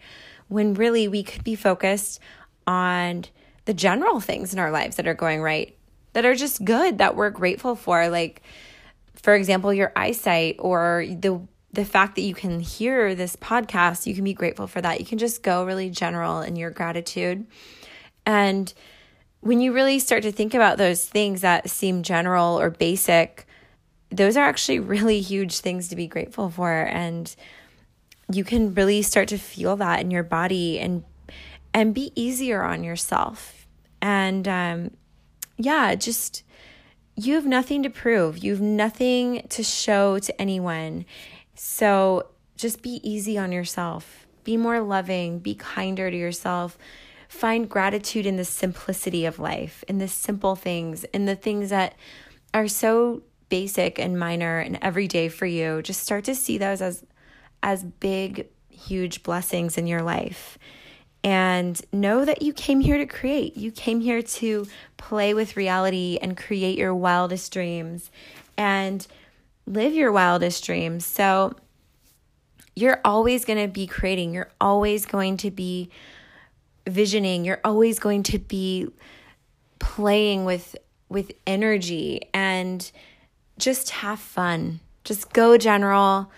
when 0.50 0.74
really 0.74 1.08
we 1.08 1.24
could 1.24 1.44
be 1.44 1.56
focused 1.56 2.20
on 2.68 3.26
the 3.66 3.74
general 3.74 4.20
things 4.20 4.52
in 4.52 4.60
our 4.60 4.72
lives 4.72 4.98
that 4.98 5.08
are 5.08 5.14
going 5.14 5.42
right, 5.42 5.78
that 6.14 6.26
are 6.26 6.36
just 6.36 6.64
good, 6.66 6.98
that 6.98 7.16
we're 7.16 7.30
grateful 7.30 7.76
for 7.76 8.10
like 8.10 8.42
for 9.22 9.36
example, 9.36 9.74
your 9.74 9.92
eyesight 9.96 10.56
or 10.60 11.06
the 11.08 11.42
the 11.72 11.86
fact 11.86 12.16
that 12.16 12.24
you 12.24 12.34
can 12.34 12.60
hear 12.60 13.14
this 13.14 13.36
podcast, 13.36 14.08
you 14.08 14.16
can 14.16 14.24
be 14.24 14.34
grateful 14.34 14.66
for 14.66 14.82
that. 14.82 15.00
You 15.00 15.06
can 15.06 15.20
just 15.20 15.44
go 15.44 15.64
really 15.64 15.92
general 15.92 16.42
in 16.42 16.56
your 16.56 16.72
gratitude. 16.72 17.46
And 18.26 18.74
when 19.42 19.62
you 19.62 19.72
really 19.72 20.00
start 20.00 20.24
to 20.24 20.32
think 20.32 20.56
about 20.56 20.80
those 20.80 21.08
things 21.08 21.42
that 21.42 21.70
seem 21.70 22.02
general 22.02 22.60
or 22.60 22.72
basic, 22.72 23.46
those 24.10 24.36
are 24.36 24.46
actually 24.46 24.80
really 24.96 25.22
huge 25.22 25.60
things 25.60 25.90
to 25.90 25.96
be 25.96 26.08
grateful 26.08 26.50
for 26.50 26.72
and 26.72 27.36
you 28.32 28.44
can 28.44 28.74
really 28.76 29.02
start 29.02 29.28
to 29.28 29.38
feel 29.38 29.76
that 29.76 30.02
in 30.02 30.12
your 30.12 30.24
body 30.24 30.80
and 30.80 31.04
and 31.74 31.94
be 31.96 32.12
easier 32.16 32.64
on 32.64 32.84
yourself 32.84 33.68
and 34.02 34.48
um 34.48 34.92
yeah 35.60 35.94
just 35.94 36.44
you 37.16 37.36
have 37.36 37.46
nothing 37.46 37.84
to 37.84 37.90
prove. 37.90 38.38
You 38.38 38.52
have 38.54 38.62
nothing 38.62 39.46
to 39.50 39.62
show 39.62 40.20
to 40.20 40.42
anyone. 40.42 41.06
So 41.54 42.30
just 42.56 42.82
be 42.82 43.02
easy 43.04 43.38
on 43.38 43.52
yourself. 43.52 44.26
Be 44.46 44.56
more 44.56 44.80
loving. 44.80 45.40
Be 45.40 45.54
kinder 45.54 46.10
to 46.10 46.16
yourself. 46.16 46.78
Find 47.28 47.70
gratitude 47.70 48.26
in 48.26 48.38
the 48.38 48.46
simplicity 48.46 49.26
of 49.26 49.38
life 49.38 49.84
in 49.90 49.98
the 49.98 50.08
simple 50.08 50.56
things 50.56 51.04
in 51.06 51.26
the 51.26 51.36
things 51.36 51.70
that 51.72 51.96
are 52.54 52.70
so 52.70 53.22
basic 53.50 54.00
and 54.00 54.18
minor 54.18 54.60
and 54.60 54.78
everyday 54.82 55.28
for 55.28 55.46
you, 55.46 55.82
just 55.82 56.02
start 56.02 56.24
to 56.26 56.36
see 56.36 56.58
those 56.58 56.82
as 56.82 57.04
as 57.62 57.84
big, 57.84 58.48
huge 58.70 59.22
blessings 59.24 59.78
in 59.78 59.86
your 59.86 60.02
life. 60.02 60.58
And 61.24 61.82
know 61.92 62.24
that 62.24 62.42
you 62.42 62.54
came 62.54 62.80
here 62.80 62.98
to 62.98 63.06
create. 63.06 63.58
You 63.58 63.72
came 63.72 64.00
here 64.00 64.22
to 64.22 64.68
play 64.98 65.34
with 65.34 65.58
reality 65.58 66.18
and 66.22 66.38
create 66.38 66.78
your 66.78 66.96
wildest 66.96 67.52
dreams 67.52 68.10
and 68.58 69.06
live 69.66 69.94
your 69.94 70.12
wildest 70.12 70.66
dreams. 70.66 71.06
So 71.06 71.56
you're 72.76 73.02
always 73.04 73.44
going 73.44 73.60
to 73.60 73.68
be 73.68 73.86
creating. 73.86 74.34
You're 74.34 74.52
always 74.62 75.06
going 75.06 75.38
to 75.38 75.52
be 75.52 75.90
visioning. 76.88 77.44
You're 77.46 77.62
always 77.64 78.00
going 78.00 78.24
to 78.24 78.40
be 78.40 78.88
playing 79.80 80.46
with 80.46 80.76
with 81.10 81.32
energy 81.48 82.22
and 82.34 82.92
just 83.58 83.90
have 83.90 84.20
fun. 84.20 84.80
Just 85.04 85.34
go 85.34 85.58
general. 85.58 86.32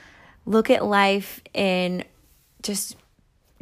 Look 0.45 0.69
at 0.69 0.85
life 0.85 1.41
in 1.53 2.05
just 2.63 2.95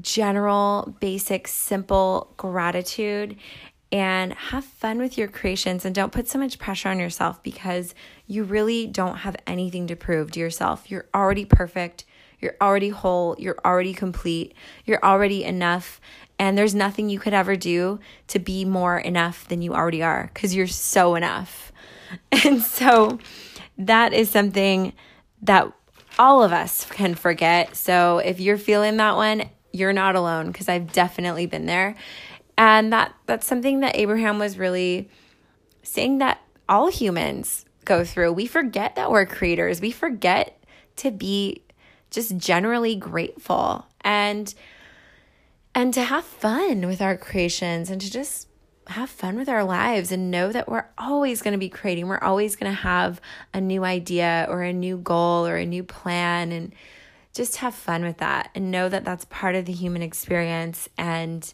general, 0.02 0.96
basic, 1.00 1.48
simple 1.48 2.34
gratitude 2.38 3.38
and 3.92 4.34
have 4.34 4.64
fun 4.64 5.00
with 5.00 5.18
your 5.18 5.28
creations 5.28 5.84
and 5.84 5.96
don't 5.96 6.12
put 6.12 6.28
so 6.28 6.38
much 6.38 6.60
pressure 6.60 6.90
on 6.90 7.00
yourself 7.00 7.42
because 7.42 7.96
you 8.28 8.44
really 8.44 8.86
don't 8.86 9.18
have 9.18 9.36
anything 9.48 9.88
to 9.88 9.96
prove 9.96 10.32
to 10.32 10.40
yourself. 10.40 10.92
You're 10.92 11.08
already 11.14 11.46
perfect. 11.46 12.06
You're 12.40 12.56
already 12.62 12.90
whole. 12.90 13.36
You're 13.40 13.58
already 13.66 13.94
complete. 13.94 14.54
You're 14.86 15.04
already 15.04 15.44
enough. 15.44 16.00
And 16.38 16.58
there's 16.58 16.76
nothing 16.76 17.10
you 17.10 17.20
could 17.20 17.34
ever 17.34 17.56
do 17.56 18.00
to 18.28 18.40
be 18.40 18.64
more 18.64 18.98
enough 18.98 19.48
than 19.48 19.62
you 19.62 19.74
already 19.74 20.04
are 20.04 20.30
because 20.34 20.56
you're 20.56 20.68
so 20.68 21.16
enough. 21.16 21.72
And 22.32 22.64
so, 22.64 23.20
that 23.78 24.14
is 24.14 24.30
something 24.30 24.94
that 25.44 25.72
all 26.18 26.44
of 26.44 26.52
us 26.52 26.86
can 26.86 27.16
forget. 27.16 27.76
So 27.76 28.18
if 28.18 28.40
you're 28.40 28.58
feeling 28.58 28.98
that 28.98 29.16
one, 29.16 29.50
you're 29.72 29.94
not 29.94 30.16
alone 30.16 30.52
because 30.52 30.70
I've 30.70 30.92
definitely 30.92 31.46
been 31.46 31.66
there. 31.66 31.96
And 32.58 32.92
that 32.92 33.14
that's 33.26 33.48
something 33.48 33.80
that 33.82 33.96
Abraham 33.96 34.40
was 34.40 34.58
really 34.58 35.10
saying 35.84 36.18
that 36.20 36.42
all 36.68 36.90
humans 36.90 37.66
go 37.86 38.04
through. 38.04 38.34
We 38.34 38.46
forget 38.46 38.96
that 38.96 39.12
we're 39.12 39.26
creators. 39.26 39.82
We 39.82 39.92
forget 39.92 40.62
to 40.98 41.12
be 41.12 41.64
just 42.10 42.38
generally 42.38 42.96
grateful 42.96 43.86
and 44.02 44.54
and 45.76 45.94
to 45.94 46.04
have 46.04 46.26
fun 46.26 46.88
with 46.88 47.02
our 47.02 47.16
creations 47.16 47.90
and 47.90 48.02
to 48.02 48.12
just 48.12 48.48
have 48.88 49.10
fun 49.10 49.38
with 49.38 49.48
our 49.48 49.64
lives 49.64 50.12
and 50.12 50.32
know 50.32 50.52
that 50.52 50.68
we're 50.68 50.88
always 50.98 51.44
going 51.44 51.52
to 51.52 51.60
be 51.60 51.70
creating. 51.70 52.08
We're 52.08 52.18
always 52.18 52.56
going 52.56 52.72
to 52.72 52.82
have 52.82 53.22
a 53.54 53.62
new 53.62 53.84
idea 53.84 54.48
or 54.50 54.64
a 54.64 54.74
new 54.74 54.98
goal 54.98 55.46
or 55.46 55.58
a 55.58 55.66
new 55.66 55.84
plan 55.84 56.52
and 56.52 56.74
just 57.40 57.56
have 57.56 57.74
fun 57.74 58.04
with 58.04 58.18
that 58.18 58.52
and 58.54 58.70
know 58.70 58.90
that 58.90 59.06
that's 59.06 59.24
part 59.24 59.56
of 59.56 59.64
the 59.64 59.72
human 59.72 60.02
experience 60.02 60.90
and 60.98 61.54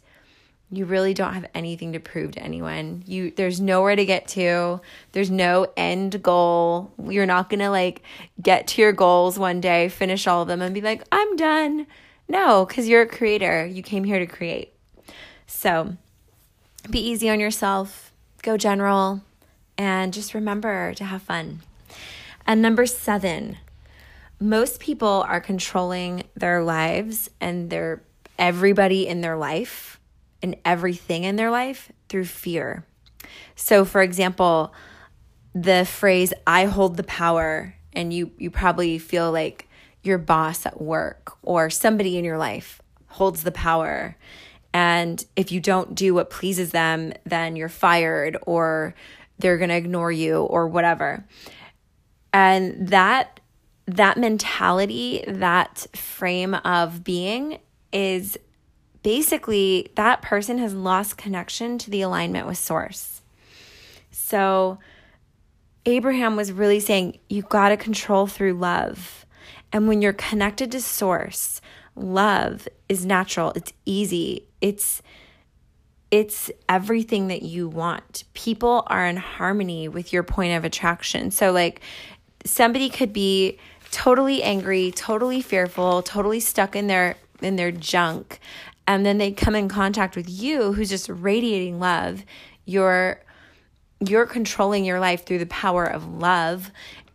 you 0.72 0.84
really 0.86 1.14
don't 1.14 1.36
have 1.36 1.46
anything 1.54 1.94
to 1.94 2.00
prove 2.00 2.32
to 2.32 2.40
anyone. 2.42 3.04
You 3.06 3.30
there's 3.30 3.62
nowhere 3.62 3.96
to 3.96 4.04
get 4.04 4.28
to. 4.30 4.82
There's 5.12 5.30
no 5.30 5.68
end 5.78 6.24
goal. 6.24 6.92
You're 7.08 7.28
not 7.28 7.52
going 7.52 7.60
to 7.60 7.70
like 7.70 8.02
get 8.42 8.66
to 8.70 8.82
your 8.82 8.94
goals 8.94 9.38
one 9.38 9.62
day, 9.62 9.88
finish 9.90 10.26
all 10.26 10.42
of 10.42 10.48
them 10.48 10.64
and 10.64 10.74
be 10.74 10.82
like, 10.82 11.04
"I'm 11.12 11.36
done." 11.36 11.86
No, 12.28 12.66
cuz 12.66 12.90
you're 12.90 13.04
a 13.04 13.08
creator. 13.08 13.64
You 13.64 13.84
came 13.84 14.06
here 14.06 14.18
to 14.18 14.26
create. 14.26 14.74
So, 15.46 15.98
be 16.90 17.00
easy 17.00 17.30
on 17.30 17.40
yourself, 17.40 18.12
go 18.42 18.58
general, 18.58 19.22
and 19.78 20.12
just 20.12 20.34
remember 20.34 20.96
to 20.96 21.04
have 21.04 21.22
fun. 21.22 21.62
And 22.48 22.60
number 22.60 22.88
seven, 22.88 23.60
most 24.40 24.80
people 24.80 25.26
are 25.28 25.42
controlling 25.42 26.24
their 26.36 26.64
lives 26.64 27.30
and 27.40 27.70
their 27.70 28.04
everybody 28.38 29.08
in 29.08 29.22
their 29.22 29.38
life 29.38 30.00
and 30.42 30.56
everything 30.66 31.24
in 31.24 31.36
their 31.36 31.50
life 31.50 31.92
through 32.10 32.26
fear. 32.26 32.86
So, 33.56 33.86
for 33.86 34.02
example, 34.02 34.74
the 35.54 35.86
phrase 35.86 36.34
"I 36.46 36.66
hold 36.66 36.98
the 36.98 37.04
power," 37.04 37.76
and 37.94 38.14
you 38.14 38.32
you 38.38 38.52
probably 38.52 38.98
feel 38.98 39.32
like 39.32 39.68
your 40.04 40.18
boss 40.18 40.66
at 40.66 40.82
work 40.82 41.38
or 41.42 41.70
somebody 41.70 42.18
in 42.18 42.26
your 42.26 42.38
life 42.38 42.82
holds 43.08 43.44
the 43.44 43.52
power 43.52 44.16
and 44.76 45.24
if 45.38 45.54
you 45.54 45.62
don't 45.62 45.96
do 45.96 46.14
what 46.14 46.30
pleases 46.30 46.72
them, 46.72 47.14
then 47.24 47.56
you're 47.56 47.70
fired 47.70 48.36
or 48.42 48.94
they're 49.40 49.58
going 49.58 49.70
to 49.70 49.76
ignore 49.78 50.12
you 50.12 50.40
or 50.42 50.68
whatever. 50.68 51.24
And 52.34 52.90
that 52.90 53.35
that 53.88 54.18
mentality, 54.18 55.24
that 55.28 55.88
frame 55.94 56.56
of 56.56 57.04
being 57.04 57.60
is 57.94 58.38
basically 59.04 59.92
that 59.96 60.22
person 60.22 60.58
has 60.58 60.74
lost 60.74 61.18
connection 61.18 61.78
to 61.78 61.92
the 61.92 62.02
alignment 62.02 62.48
with 62.48 62.58
source. 62.58 63.22
So 64.12 64.80
Abraham 65.86 66.36
was 66.36 66.52
really 66.52 66.80
saying 66.80 67.20
you 67.30 67.44
got 67.44 67.70
to 67.70 67.78
control 67.78 68.26
through 68.26 68.54
love. 68.54 69.26
And 69.72 69.88
when 69.88 70.02
you're 70.02 70.14
connected 70.14 70.72
to 70.72 70.82
source, 70.82 71.62
love 71.96 72.68
is 72.90 73.06
natural, 73.06 73.52
it's 73.56 73.74
easy. 73.86 74.48
It's 74.62 75.02
it's 76.12 76.50
everything 76.70 77.28
that 77.28 77.42
you 77.42 77.68
want. 77.68 78.24
People 78.34 78.84
are 78.88 79.06
in 79.06 79.18
harmony 79.18 79.88
with 79.88 80.14
your 80.14 80.24
point 80.24 80.54
of 80.54 80.64
attraction. 80.64 81.30
So 81.30 81.52
like 81.52 81.82
somebody 82.46 82.90
could 82.90 83.12
be 83.12 83.58
totally 83.96 84.44
angry, 84.44 84.92
totally 84.92 85.42
fearful, 85.42 86.02
totally 86.02 86.42
stuck 86.42 86.76
in 86.76 86.88
their 86.88 87.16
in 87.42 87.56
their 87.56 87.72
junk. 87.72 88.42
And 88.86 89.06
then 89.06 89.20
they 89.20 89.32
come 89.32 89.56
in 89.56 89.70
contact 89.70 90.18
with 90.18 90.30
you 90.30 90.74
who's 90.74 90.90
just 90.90 91.08
radiating 91.08 91.80
love. 91.80 92.24
You're 92.66 93.22
you're 94.02 94.26
controlling 94.26 94.84
your 94.84 95.00
life 95.00 95.26
through 95.26 95.40
the 95.40 95.46
power 95.46 95.86
of 95.86 96.06
love. 96.06 96.72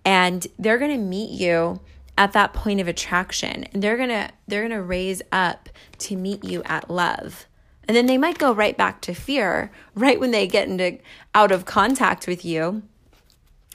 And 0.06 0.46
they're 0.58 0.78
going 0.78 0.90
to 0.90 0.96
meet 0.96 1.38
you 1.38 1.80
at 2.16 2.32
that 2.32 2.54
point 2.54 2.80
of 2.80 2.88
attraction. 2.88 3.64
And 3.74 3.82
they're 3.82 3.98
going 3.98 4.08
to 4.08 4.30
they're 4.48 4.66
going 4.66 4.72
to 4.72 4.82
raise 4.82 5.20
up 5.30 5.68
to 5.98 6.16
meet 6.16 6.44
you 6.44 6.62
at 6.64 6.88
love. 6.88 7.46
And 7.86 7.94
then 7.94 8.06
they 8.06 8.16
might 8.16 8.38
go 8.38 8.54
right 8.54 8.76
back 8.76 9.02
to 9.02 9.12
fear 9.12 9.70
right 9.94 10.18
when 10.18 10.30
they 10.30 10.46
get 10.46 10.66
into 10.66 10.98
out 11.34 11.52
of 11.52 11.66
contact 11.66 12.26
with 12.26 12.42
you. 12.42 12.84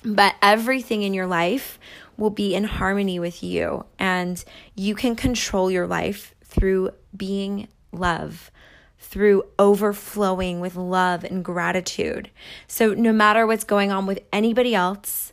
But 0.03 0.35
everything 0.41 1.03
in 1.03 1.13
your 1.13 1.27
life 1.27 1.79
will 2.17 2.29
be 2.29 2.55
in 2.55 2.63
harmony 2.63 3.19
with 3.19 3.43
you 3.43 3.85
and 3.99 4.43
you 4.75 4.95
can 4.95 5.15
control 5.15 5.69
your 5.69 5.87
life 5.87 6.33
through 6.43 6.91
being 7.15 7.67
love 7.91 8.51
through 8.97 9.43
overflowing 9.59 10.59
with 10.59 10.75
love 10.75 11.23
and 11.23 11.45
gratitude. 11.45 12.29
So, 12.67 12.93
no 12.93 13.13
matter 13.13 13.45
what's 13.45 13.63
going 13.63 13.91
on 13.91 14.07
with 14.07 14.19
anybody 14.33 14.73
else, 14.73 15.31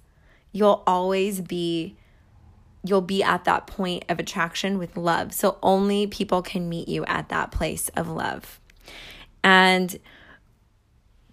you'll 0.52 0.82
always 0.86 1.40
be 1.40 1.96
you'll 2.84 3.00
be 3.00 3.22
at 3.22 3.44
that 3.44 3.66
point 3.66 4.04
of 4.08 4.18
attraction 4.18 4.78
with 4.78 4.96
love. 4.96 5.32
So 5.32 5.58
only 5.62 6.06
people 6.06 6.42
can 6.42 6.68
meet 6.68 6.88
you 6.88 7.04
at 7.06 7.28
that 7.28 7.52
place 7.52 7.88
of 7.90 8.08
love. 8.08 8.60
And 9.44 9.98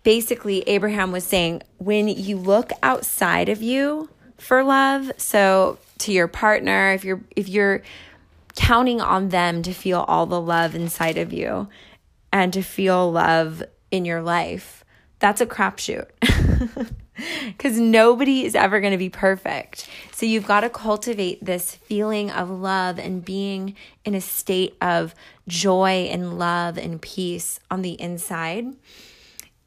basically 0.03 0.61
Abraham 0.67 1.11
was 1.11 1.23
saying 1.23 1.63
when 1.77 2.07
you 2.07 2.37
look 2.37 2.71
outside 2.83 3.49
of 3.49 3.61
you 3.63 4.09
for 4.39 4.63
love, 4.63 5.11
so 5.17 5.77
to 5.99 6.13
your 6.13 6.27
partner, 6.27 6.93
if 6.93 7.03
you're 7.03 7.21
if 7.35 7.49
you're 7.49 7.83
counting 8.55 8.99
on 8.99 9.29
them 9.29 9.61
to 9.63 9.73
feel 9.73 10.01
all 10.07 10.25
the 10.25 10.41
love 10.41 10.75
inside 10.75 11.17
of 11.17 11.31
you 11.31 11.69
and 12.31 12.51
to 12.53 12.61
feel 12.61 13.11
love 13.11 13.63
in 13.91 14.05
your 14.05 14.21
life, 14.21 14.83
that's 15.19 15.41
a 15.41 15.45
crapshoot. 15.45 16.07
Because 17.47 17.77
nobody 17.77 18.45
is 18.45 18.55
ever 18.55 18.79
going 18.79 18.93
to 18.93 18.97
be 18.97 19.09
perfect. 19.09 19.89
So 20.13 20.25
you've 20.25 20.47
got 20.47 20.61
to 20.61 20.69
cultivate 20.69 21.43
this 21.43 21.75
feeling 21.75 22.31
of 22.31 22.49
love 22.49 22.97
and 22.97 23.23
being 23.23 23.75
in 24.05 24.15
a 24.15 24.21
state 24.21 24.77
of 24.79 25.13
joy 25.47 26.07
and 26.09 26.39
love 26.39 26.77
and 26.77 27.01
peace 27.01 27.59
on 27.69 27.81
the 27.81 27.99
inside. 27.99 28.67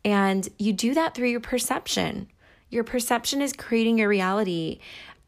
And 0.05 0.49
you 0.59 0.73
do 0.73 0.95
that 0.95 1.15
through 1.15 1.29
your 1.29 1.41
perception. 1.41 2.29
Your 2.73 2.85
perception 2.85 3.43
is 3.43 3.53
creating 3.53 3.99
your 3.99 4.09
reality. 4.09 4.81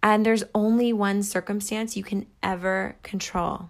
And 0.02 0.24
there's 0.24 0.44
only 0.54 0.92
one 0.94 1.22
circumstance 1.22 1.96
you 1.96 2.02
can 2.02 2.26
ever 2.42 2.96
control. 3.02 3.68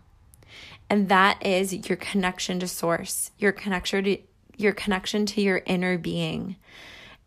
And 0.89 1.09
that 1.09 1.45
is 1.45 1.89
your 1.89 1.97
connection 1.97 2.61
to 2.61 2.69
source, 2.69 3.33
your 3.37 3.51
connection 3.53 4.05
to 4.05 4.19
your 4.57 4.73
connection 4.73 5.27
to 5.27 5.41
your 5.41 5.63
inner 5.67 5.99
being 5.99 6.55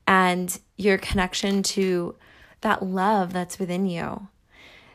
and 0.07 0.57
your 0.77 0.97
connection 0.97 1.61
to 1.61 2.15
that 2.61 2.81
love 2.81 3.33
that's 3.33 3.59
within 3.59 3.85
you. 3.85 4.29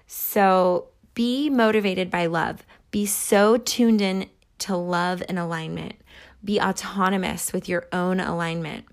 So 0.06 0.88
be 1.12 1.50
motivated 1.50 2.10
by 2.10 2.24
love. 2.24 2.64
Be 2.90 3.04
so 3.04 3.58
tuned 3.58 4.00
in 4.00 4.30
to 4.60 4.74
love 4.74 5.22
and 5.28 5.38
alignment. 5.38 5.96
Be 6.42 6.58
autonomous 6.58 7.52
with 7.52 7.68
your 7.68 7.86
own 7.92 8.20
alignment. 8.20 8.86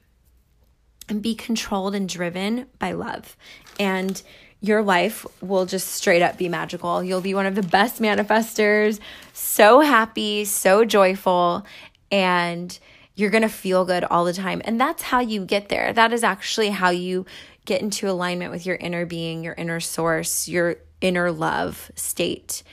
And 1.09 1.21
be 1.21 1.35
controlled 1.35 1.95
and 1.95 2.07
driven 2.07 2.67
by 2.77 2.91
love. 2.91 3.35
And 3.79 4.21
your 4.61 4.83
life 4.83 5.25
will 5.41 5.65
just 5.65 5.87
straight 5.87 6.21
up 6.21 6.37
be 6.37 6.49
magical. 6.49 7.03
You'll 7.03 7.21
be 7.21 7.33
one 7.33 7.45
of 7.45 7.55
the 7.55 7.63
best 7.63 8.01
manifestors, 8.01 8.99
so 9.33 9.79
happy, 9.79 10.45
so 10.45 10.85
joyful, 10.85 11.65
and 12.11 12.77
you're 13.15 13.29
going 13.29 13.43
to 13.43 13.49
feel 13.49 13.85
good 13.85 14.03
all 14.03 14.25
the 14.25 14.33
time. 14.33 14.61
And 14.65 14.79
that's 14.79 15.03
how 15.03 15.19
you 15.19 15.45
get 15.45 15.69
there. 15.69 15.93
That 15.93 16.13
is 16.13 16.23
actually 16.23 16.69
how 16.69 16.89
you 16.89 17.25
get 17.65 17.81
into 17.81 18.09
alignment 18.09 18.51
with 18.51 18.65
your 18.65 18.75
inner 18.75 19.05
being, 19.05 19.43
your 19.43 19.53
inner 19.53 19.79
source, 19.79 20.47
your 20.47 20.77
inner 21.01 21.31
love 21.31 21.91
state 21.95 22.63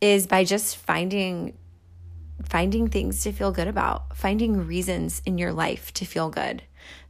is 0.00 0.26
by 0.26 0.44
just 0.44 0.76
finding 0.76 1.56
finding 2.48 2.88
things 2.88 3.22
to 3.22 3.32
feel 3.32 3.52
good 3.52 3.68
about, 3.68 4.16
finding 4.16 4.66
reasons 4.66 5.20
in 5.26 5.36
your 5.38 5.52
life 5.52 5.92
to 5.92 6.04
feel 6.06 6.30
good. 6.30 6.62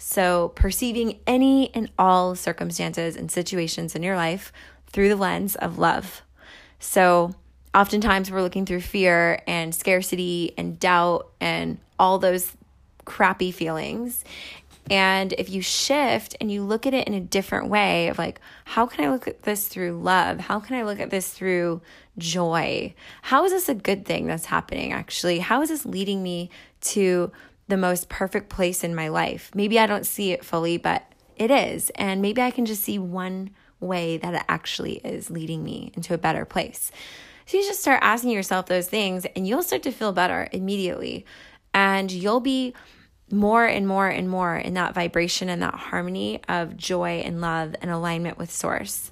So, 0.03 0.49
perceiving 0.55 1.21
any 1.27 1.75
and 1.75 1.91
all 1.99 2.35
circumstances 2.35 3.17
and 3.17 3.31
situations 3.31 3.95
in 3.95 4.03
your 4.03 4.17
life 4.17 4.51
through 4.87 5.11
the 5.11 5.17
lens 5.17 5.57
of 5.57 5.79
love. 5.79 6.23
So, 6.79 7.35
oftentimes 7.75 8.31
we're 8.31 8.41
looking 8.41 8.65
through 8.65 8.81
fear 8.81 9.43
and 9.47 9.75
scarcity 9.75 10.55
and 10.57 10.81
doubt 10.81 11.31
and 11.39 11.77
all 11.99 12.19
those 12.19 12.57
crappy 13.05 13.51
feelings. 13.51 14.25
And 14.89 15.35
if 15.35 15.51
you 15.51 15.61
shift 15.61 16.35
and 16.41 16.51
you 16.51 16.63
look 16.63 16.87
at 16.87 16.95
it 16.95 17.07
in 17.07 17.13
a 17.13 17.21
different 17.21 17.69
way 17.69 18.09
of 18.09 18.17
like, 18.17 18.41
how 18.65 18.87
can 18.87 19.05
I 19.05 19.11
look 19.11 19.29
at 19.29 19.43
this 19.43 19.69
through 19.69 20.01
love? 20.01 20.41
How 20.41 20.61
can 20.61 20.77
I 20.77 20.83
look 20.85 20.99
at 20.99 21.11
this 21.11 21.31
through 21.31 21.83
joy? 22.17 22.95
How 23.21 23.45
is 23.45 23.53
this 23.53 23.69
a 23.69 23.75
good 23.75 24.07
thing 24.07 24.27
that's 24.27 24.47
happening 24.47 24.93
actually? 24.93 25.41
How 25.41 25.61
is 25.61 25.69
this 25.69 25.85
leading 25.85 26.23
me 26.23 26.49
to 26.81 27.31
the 27.71 27.77
most 27.77 28.09
perfect 28.09 28.49
place 28.51 28.85
in 28.85 28.95
my 28.95 29.09
life. 29.09 29.51
Maybe 29.55 29.79
I 29.79 29.87
don't 29.87 30.07
see 30.07 30.33
it 30.33 30.45
fully, 30.45 30.77
but 30.77 31.11
it 31.37 31.51
is. 31.51 31.91
And 31.95 32.21
maybe 32.21 32.43
I 32.43 32.51
can 32.51 32.67
just 32.67 32.85
see 32.85 32.99
one 32.99 33.51
way 33.81 34.19
that 34.19 34.35
it 34.35 34.43
actually 34.49 34.97
is 34.99 35.31
leading 35.31 35.65
me 35.65 35.91
into 35.95 36.13
a 36.13 36.19
better 36.19 36.45
place. 36.45 36.93
So 37.47 37.57
you 37.57 37.65
just 37.65 37.81
start 37.81 38.01
asking 38.03 38.31
yourself 38.31 38.67
those 38.67 38.87
things 38.87 39.27
and 39.35 39.49
you'll 39.49 39.63
start 39.63 39.83
to 39.85 39.91
feel 39.91 40.13
better 40.13 40.49
immediately. 40.53 41.25
And 41.73 42.13
you'll 42.13 42.41
be 42.41 42.75
more 43.33 43.65
and 43.65 43.87
more 43.87 44.09
and 44.09 44.29
more 44.29 44.57
in 44.57 44.75
that 44.75 44.95
vibration 44.95 45.49
and 45.49 45.63
that 45.63 45.75
harmony 45.75 46.41
of 46.49 46.77
joy 46.77 47.23
and 47.25 47.41
love 47.41 47.75
and 47.81 47.91
alignment 47.91 48.39
with 48.39 48.51
source. 48.51 49.11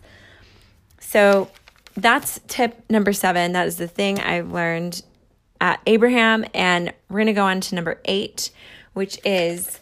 So 1.01 1.51
that's 1.97 2.41
tip 2.47 2.85
number 2.91 3.13
seven. 3.13 3.53
That 3.53 3.67
is 3.67 3.77
the 3.77 3.89
thing 3.89 4.21
I've 4.21 4.53
learned 4.53 5.03
Abraham. 5.87 6.45
And 6.55 6.93
we're 7.09 7.19
going 7.19 7.27
to 7.27 7.33
go 7.33 7.45
on 7.45 7.61
to 7.61 7.75
number 7.75 8.01
eight, 8.05 8.51
which 8.93 9.19
is 9.25 9.81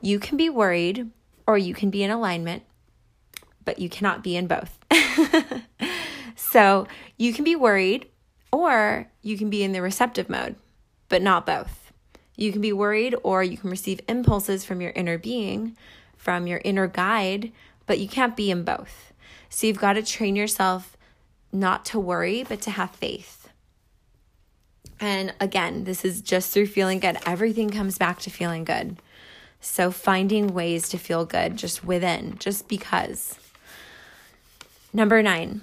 you 0.00 0.18
can 0.18 0.36
be 0.36 0.48
worried 0.48 1.10
or 1.46 1.58
you 1.58 1.74
can 1.74 1.90
be 1.90 2.02
in 2.02 2.10
alignment, 2.10 2.62
but 3.64 3.78
you 3.78 3.88
cannot 3.88 4.22
be 4.22 4.36
in 4.36 4.46
both. 4.46 4.78
so 6.36 6.86
you 7.16 7.32
can 7.32 7.44
be 7.44 7.56
worried 7.56 8.08
or 8.52 9.10
you 9.22 9.36
can 9.36 9.50
be 9.50 9.62
in 9.62 9.72
the 9.72 9.82
receptive 9.82 10.28
mode, 10.28 10.56
but 11.08 11.22
not 11.22 11.46
both. 11.46 11.92
You 12.36 12.52
can 12.52 12.60
be 12.60 12.72
worried 12.72 13.14
or 13.22 13.42
you 13.42 13.58
can 13.58 13.70
receive 13.70 14.00
impulses 14.08 14.64
from 14.64 14.80
your 14.80 14.92
inner 14.92 15.18
being, 15.18 15.76
from 16.16 16.46
your 16.46 16.60
inner 16.64 16.86
guide, 16.86 17.52
but 17.86 17.98
you 17.98 18.08
can't 18.08 18.36
be 18.36 18.50
in 18.50 18.62
both. 18.62 19.12
So 19.48 19.66
you've 19.66 19.78
got 19.78 19.94
to 19.94 20.02
train 20.02 20.36
yourself 20.36 20.96
not 21.52 21.84
to 21.86 21.98
worry, 21.98 22.44
but 22.48 22.60
to 22.62 22.70
have 22.70 22.92
faith. 22.92 23.39
And 25.00 25.34
again, 25.40 25.84
this 25.84 26.04
is 26.04 26.20
just 26.20 26.52
through 26.52 26.66
feeling 26.66 27.00
good. 27.00 27.16
Everything 27.24 27.70
comes 27.70 27.96
back 27.96 28.18
to 28.20 28.30
feeling 28.30 28.64
good. 28.64 28.98
So 29.60 29.90
finding 29.90 30.48
ways 30.48 30.88
to 30.90 30.98
feel 30.98 31.24
good 31.24 31.56
just 31.56 31.84
within, 31.84 32.36
just 32.38 32.68
because. 32.68 33.38
Number 34.92 35.22
nine, 35.22 35.62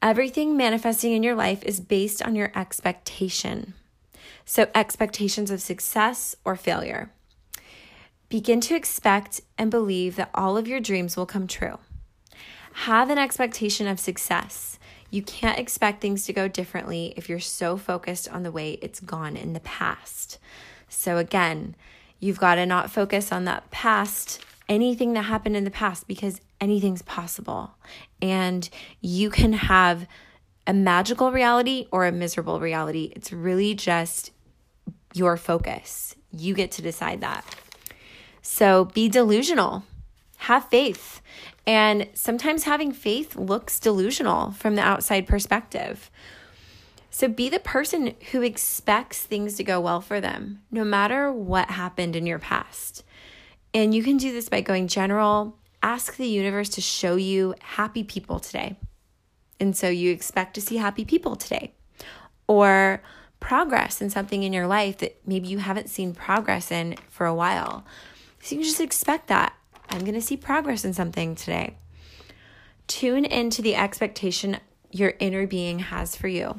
everything 0.00 0.56
manifesting 0.56 1.12
in 1.12 1.22
your 1.22 1.34
life 1.34 1.62
is 1.64 1.80
based 1.80 2.22
on 2.22 2.34
your 2.34 2.52
expectation. 2.54 3.74
So, 4.44 4.68
expectations 4.74 5.50
of 5.50 5.62
success 5.62 6.34
or 6.44 6.56
failure. 6.56 7.10
Begin 8.28 8.60
to 8.62 8.74
expect 8.74 9.40
and 9.56 9.70
believe 9.70 10.16
that 10.16 10.30
all 10.34 10.56
of 10.56 10.66
your 10.66 10.80
dreams 10.80 11.16
will 11.16 11.26
come 11.26 11.46
true. 11.46 11.78
Have 12.72 13.10
an 13.10 13.18
expectation 13.18 13.86
of 13.86 14.00
success. 14.00 14.78
You 15.12 15.22
can't 15.22 15.58
expect 15.58 16.00
things 16.00 16.24
to 16.24 16.32
go 16.32 16.48
differently 16.48 17.12
if 17.18 17.28
you're 17.28 17.38
so 17.38 17.76
focused 17.76 18.30
on 18.30 18.42
the 18.42 18.50
way 18.50 18.78
it's 18.80 18.98
gone 18.98 19.36
in 19.36 19.52
the 19.52 19.60
past. 19.60 20.38
So, 20.88 21.18
again, 21.18 21.76
you've 22.18 22.40
got 22.40 22.54
to 22.54 22.64
not 22.64 22.90
focus 22.90 23.30
on 23.30 23.44
that 23.44 23.70
past 23.70 24.42
anything 24.70 25.12
that 25.12 25.24
happened 25.24 25.54
in 25.54 25.64
the 25.64 25.70
past 25.70 26.08
because 26.08 26.40
anything's 26.62 27.02
possible. 27.02 27.74
And 28.22 28.68
you 29.02 29.28
can 29.28 29.52
have 29.52 30.06
a 30.66 30.72
magical 30.72 31.30
reality 31.30 31.88
or 31.90 32.06
a 32.06 32.12
miserable 32.12 32.58
reality. 32.58 33.12
It's 33.14 33.34
really 33.34 33.74
just 33.74 34.30
your 35.12 35.36
focus. 35.36 36.14
You 36.30 36.54
get 36.54 36.70
to 36.72 36.82
decide 36.82 37.20
that. 37.20 37.44
So 38.40 38.86
be 38.86 39.10
delusional, 39.10 39.84
have 40.38 40.70
faith. 40.70 41.20
And 41.66 42.08
sometimes 42.14 42.64
having 42.64 42.92
faith 42.92 43.36
looks 43.36 43.78
delusional 43.78 44.50
from 44.52 44.74
the 44.74 44.82
outside 44.82 45.26
perspective. 45.26 46.10
So 47.10 47.28
be 47.28 47.48
the 47.48 47.60
person 47.60 48.14
who 48.30 48.42
expects 48.42 49.20
things 49.20 49.54
to 49.56 49.64
go 49.64 49.80
well 49.80 50.00
for 50.00 50.20
them, 50.20 50.62
no 50.70 50.82
matter 50.82 51.30
what 51.30 51.70
happened 51.70 52.16
in 52.16 52.26
your 52.26 52.38
past. 52.38 53.04
And 53.74 53.94
you 53.94 54.02
can 54.02 54.16
do 54.16 54.32
this 54.32 54.48
by 54.48 54.60
going 54.60 54.88
general. 54.88 55.56
Ask 55.82 56.16
the 56.16 56.26
universe 56.26 56.68
to 56.70 56.80
show 56.80 57.16
you 57.16 57.54
happy 57.60 58.02
people 58.02 58.40
today. 58.40 58.78
And 59.60 59.76
so 59.76 59.88
you 59.88 60.10
expect 60.10 60.54
to 60.54 60.60
see 60.60 60.76
happy 60.76 61.04
people 61.04 61.36
today. 61.36 61.74
Or 62.48 63.02
progress 63.40 64.00
in 64.00 64.08
something 64.08 64.42
in 64.42 64.52
your 64.52 64.66
life 64.66 64.98
that 64.98 65.20
maybe 65.26 65.48
you 65.48 65.58
haven't 65.58 65.90
seen 65.90 66.14
progress 66.14 66.70
in 66.70 66.96
for 67.08 67.26
a 67.26 67.34
while. 67.34 67.84
So 68.40 68.54
you 68.54 68.60
can 68.60 68.68
just 68.68 68.80
expect 68.80 69.28
that. 69.28 69.54
I'm 69.92 70.00
going 70.00 70.14
to 70.14 70.22
see 70.22 70.38
progress 70.38 70.84
in 70.84 70.94
something 70.94 71.34
today. 71.34 71.74
Tune 72.86 73.24
into 73.24 73.60
the 73.60 73.74
expectation 73.76 74.58
your 74.90 75.14
inner 75.18 75.46
being 75.46 75.80
has 75.80 76.16
for 76.16 76.28
you. 76.28 76.58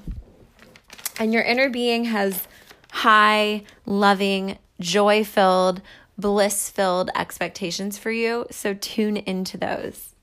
And 1.19 1.33
your 1.33 1.43
inner 1.43 1.69
being 1.69 2.05
has 2.05 2.47
high, 2.91 3.63
loving, 3.85 4.57
joy 4.79 5.23
filled, 5.23 5.81
bliss 6.17 6.69
filled 6.69 7.09
expectations 7.15 7.97
for 7.97 8.11
you. 8.11 8.45
So 8.51 8.75
tune 8.75 9.17
into 9.17 9.57
those. 9.57 10.13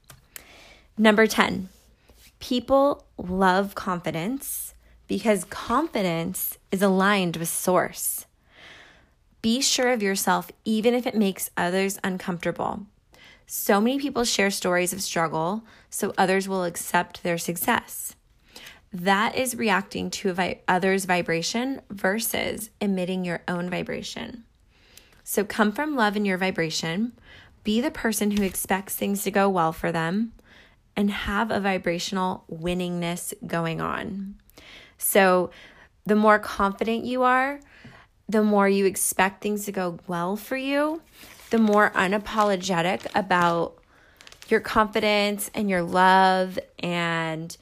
Number 0.97 1.27
10, 1.27 1.69
people 2.39 3.05
love 3.17 3.75
confidence 3.75 4.75
because 5.09 5.45
confidence 5.45 6.59
is 6.71 6.83
aligned 6.83 7.37
with 7.37 7.49
source. 7.49 8.27
Be 9.43 9.61
sure 9.61 9.91
of 9.91 10.03
yourself, 10.03 10.51
even 10.65 10.95
if 10.95 11.07
it 11.07 11.15
makes 11.15 11.51
others 11.57 11.99
uncomfortable. 12.05 12.87
So 13.53 13.81
many 13.81 13.99
people 13.99 14.23
share 14.23 14.53
stories 14.53 14.93
of 14.93 15.03
struggle, 15.03 15.65
so 15.91 16.15
others 16.17 16.49
will 16.49 16.63
accept 16.63 17.25
their 17.25 17.37
success. 17.37 18.15
That 18.93 19.35
is 19.35 19.57
reacting 19.57 20.09
to 20.11 20.33
vi- 20.33 20.61
others' 20.69 21.05
vibration 21.05 21.81
versus 21.91 22.71
emitting 22.81 23.25
your 23.25 23.43
own 23.49 23.69
vibration. 23.69 24.45
So 25.25 25.43
come 25.43 25.73
from 25.73 25.97
love 25.97 26.17
in 26.17 26.25
your 26.25 26.39
vibration, 26.39 27.11
be 27.65 27.81
the 27.81 27.91
person 27.91 28.31
who 28.31 28.45
expects 28.45 28.95
things 28.95 29.25
to 29.25 29.33
go 29.33 29.49
well 29.49 29.73
for 29.73 29.91
them, 29.91 30.31
and 30.95 31.11
have 31.11 31.51
a 31.51 31.59
vibrational 31.59 32.45
winningness 32.49 33.35
going 33.45 33.81
on. 33.81 34.37
So 34.97 35.51
the 36.07 36.15
more 36.15 36.39
confident 36.39 37.05
you 37.05 37.25
are, 37.25 37.59
the 38.29 38.45
more 38.45 38.69
you 38.69 38.87
expect 38.87 39.43
things 39.43 39.65
to 39.65 39.73
go 39.73 39.99
well 40.07 40.37
for 40.37 40.57
you, 40.57 41.03
the 41.51 41.59
more 41.59 41.91
unapologetic 41.91 43.07
about 43.15 43.77
your 44.49 44.61
confidence 44.61 45.51
and 45.55 45.71
your 45.71 45.83
love 45.83 46.59
and 46.79 47.57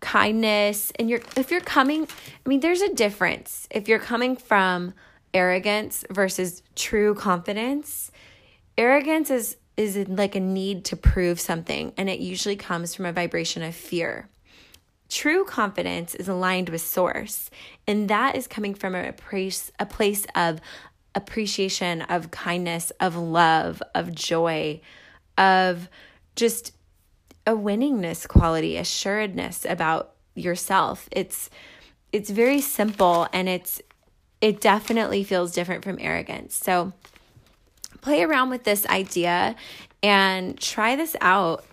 kindness 0.00 0.90
and 0.98 1.08
you're 1.08 1.20
if 1.36 1.50
you're 1.50 1.60
coming 1.60 2.02
I 2.04 2.48
mean 2.48 2.60
there's 2.60 2.82
a 2.82 2.92
difference 2.92 3.68
if 3.70 3.88
you're 3.88 4.00
coming 4.00 4.36
from 4.36 4.94
arrogance 5.34 6.04
versus 6.10 6.62
true 6.74 7.14
confidence. 7.14 8.10
Arrogance 8.76 9.30
is 9.30 9.56
is 9.76 9.96
like 10.08 10.34
a 10.34 10.40
need 10.40 10.84
to 10.84 10.96
prove 10.96 11.40
something 11.40 11.92
and 11.96 12.10
it 12.10 12.20
usually 12.20 12.56
comes 12.56 12.94
from 12.94 13.06
a 13.06 13.12
vibration 13.12 13.62
of 13.62 13.74
fear. 13.74 14.28
True 15.08 15.44
confidence 15.44 16.14
is 16.14 16.28
aligned 16.28 16.68
with 16.68 16.80
source 16.80 17.50
and 17.86 18.08
that 18.08 18.36
is 18.36 18.46
coming 18.46 18.74
from 18.74 18.94
a 18.94 19.12
place 19.12 19.70
a 19.78 19.86
place 19.86 20.26
of 20.34 20.60
appreciation, 21.14 22.02
of 22.02 22.30
kindness, 22.30 22.90
of 23.00 23.16
love, 23.16 23.82
of 23.94 24.14
joy, 24.14 24.80
of 25.36 25.88
just 26.36 26.72
a 27.46 27.52
winningness 27.52 28.26
quality, 28.26 28.76
assuredness 28.76 29.64
about 29.68 30.14
yourself. 30.34 31.08
It's 31.12 31.50
it's 32.12 32.30
very 32.30 32.60
simple 32.60 33.26
and 33.32 33.48
it's 33.48 33.80
it 34.40 34.60
definitely 34.60 35.24
feels 35.24 35.52
different 35.52 35.84
from 35.84 35.98
arrogance. 36.00 36.54
So 36.54 36.92
play 38.00 38.22
around 38.22 38.50
with 38.50 38.64
this 38.64 38.84
idea 38.86 39.54
and 40.02 40.58
try 40.58 40.96
this 40.96 41.14
out 41.20 41.64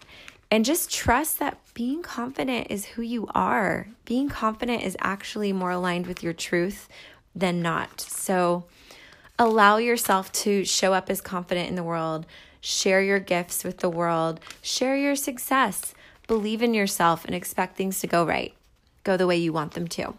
and 0.51 0.65
just 0.65 0.91
trust 0.91 1.39
that 1.39 1.57
being 1.73 2.01
confident 2.01 2.67
is 2.69 2.85
who 2.85 3.01
you 3.01 3.27
are. 3.33 3.87
Being 4.05 4.29
confident 4.29 4.83
is 4.83 4.97
actually 4.99 5.53
more 5.53 5.71
aligned 5.71 6.07
with 6.07 6.23
your 6.23 6.33
truth 6.33 6.87
than 7.35 7.61
not. 7.61 8.01
So 8.01 8.65
allow 9.39 9.77
yourself 9.77 10.31
to 10.33 10.65
show 10.65 10.93
up 10.93 11.09
as 11.09 11.21
confident 11.21 11.69
in 11.69 11.75
the 11.75 11.83
world, 11.83 12.25
share 12.61 13.01
your 13.01 13.19
gifts 13.19 13.63
with 13.63 13.77
the 13.77 13.89
world, 13.89 14.39
share 14.61 14.97
your 14.97 15.15
success, 15.15 15.93
believe 16.27 16.61
in 16.61 16.73
yourself, 16.73 17.25
and 17.25 17.33
expect 17.33 17.77
things 17.77 17.99
to 18.01 18.07
go 18.07 18.25
right, 18.25 18.53
go 19.03 19.15
the 19.17 19.25
way 19.25 19.37
you 19.37 19.53
want 19.53 19.71
them 19.71 19.87
to. 19.87 20.13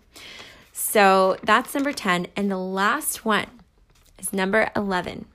So 0.72 1.36
that's 1.44 1.74
number 1.74 1.92
10. 1.92 2.28
And 2.34 2.50
the 2.50 2.56
last 2.56 3.24
one 3.24 3.46
is 4.18 4.32
number 4.32 4.70
11. 4.74 5.26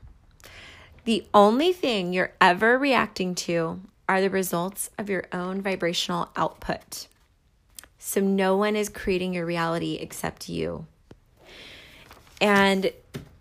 The 1.06 1.24
only 1.34 1.72
thing 1.72 2.12
you're 2.12 2.34
ever 2.42 2.80
reacting 2.80 3.36
to 3.36 3.80
are 4.10 4.22
the 4.22 4.30
results 4.30 4.90
of 4.98 5.10
your 5.10 5.26
own 5.32 5.62
vibrational 5.62 6.30
output. 6.36 7.08
So 8.00 8.22
no 8.22 8.58
one 8.58 8.76
is 8.76 8.90
creating 8.90 9.36
your 9.36 9.46
reality 9.46 10.00
except 10.02 10.50
you. 10.50 10.88
And 12.42 12.92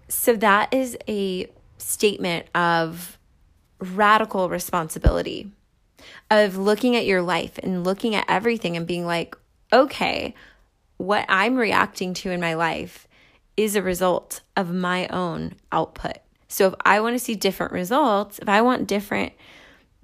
so 0.09 0.37
that 0.37 0.73
is 0.73 0.97
a 1.09 1.49
statement 1.79 2.47
of 2.55 3.19
radical 3.79 4.49
responsibility 4.49 5.51
of 6.31 6.57
looking 6.57 6.97
at 6.97 7.07
your 7.07 7.23
life 7.23 7.59
and 7.63 7.85
looking 7.85 8.15
at 8.15 8.25
everything 8.29 8.77
and 8.77 8.87
being 8.87 9.07
like, 9.07 9.37
okay, 9.73 10.35
what 10.97 11.25
I'm 11.29 11.57
reacting 11.57 12.15
to 12.15 12.31
in 12.31 12.41
my 12.41 12.55
life 12.55 13.09
is 13.57 13.77
a 13.77 13.83
result 13.83 14.41
of 14.57 14.73
my 14.73 15.07
own 15.09 15.55
output. 15.73 16.19
So 16.49 16.69
if 16.69 16.75
I 16.85 17.01
want 17.01 17.15
to 17.15 17.19
see 17.19 17.35
different 17.35 17.73
results, 17.73 18.39
if 18.39 18.49
I 18.49 18.63
want 18.63 18.87
different 18.87 19.33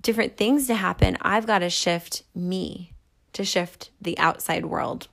different 0.02 0.36
things 0.36 0.66
to 0.66 0.74
happen, 0.74 1.18
I've 1.20 1.46
got 1.46 1.58
to 1.58 1.68
shift 1.68 2.22
me 2.34 2.92
to 3.34 3.44
shift 3.44 3.90
the 4.00 4.18
outside 4.18 4.64
world. 4.64 5.08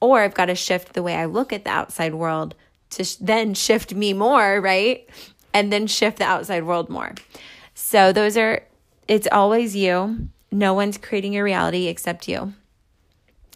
Or 0.00 0.20
I've 0.20 0.34
got 0.34 0.46
to 0.46 0.54
shift 0.54 0.92
the 0.92 1.02
way 1.02 1.16
I 1.16 1.24
look 1.24 1.52
at 1.52 1.64
the 1.64 1.70
outside 1.70 2.14
world 2.14 2.54
to 2.90 3.04
sh- 3.04 3.16
then 3.16 3.54
shift 3.54 3.94
me 3.94 4.12
more, 4.12 4.60
right? 4.60 5.08
And 5.52 5.72
then 5.72 5.86
shift 5.86 6.18
the 6.18 6.24
outside 6.24 6.64
world 6.64 6.88
more. 6.88 7.14
So 7.74 8.12
those 8.12 8.36
are 8.36 8.62
it's 9.08 9.28
always 9.30 9.74
you. 9.74 10.28
No 10.52 10.74
one's 10.74 10.98
creating 10.98 11.32
your 11.32 11.44
reality 11.44 11.86
except 11.86 12.28
you. 12.28 12.54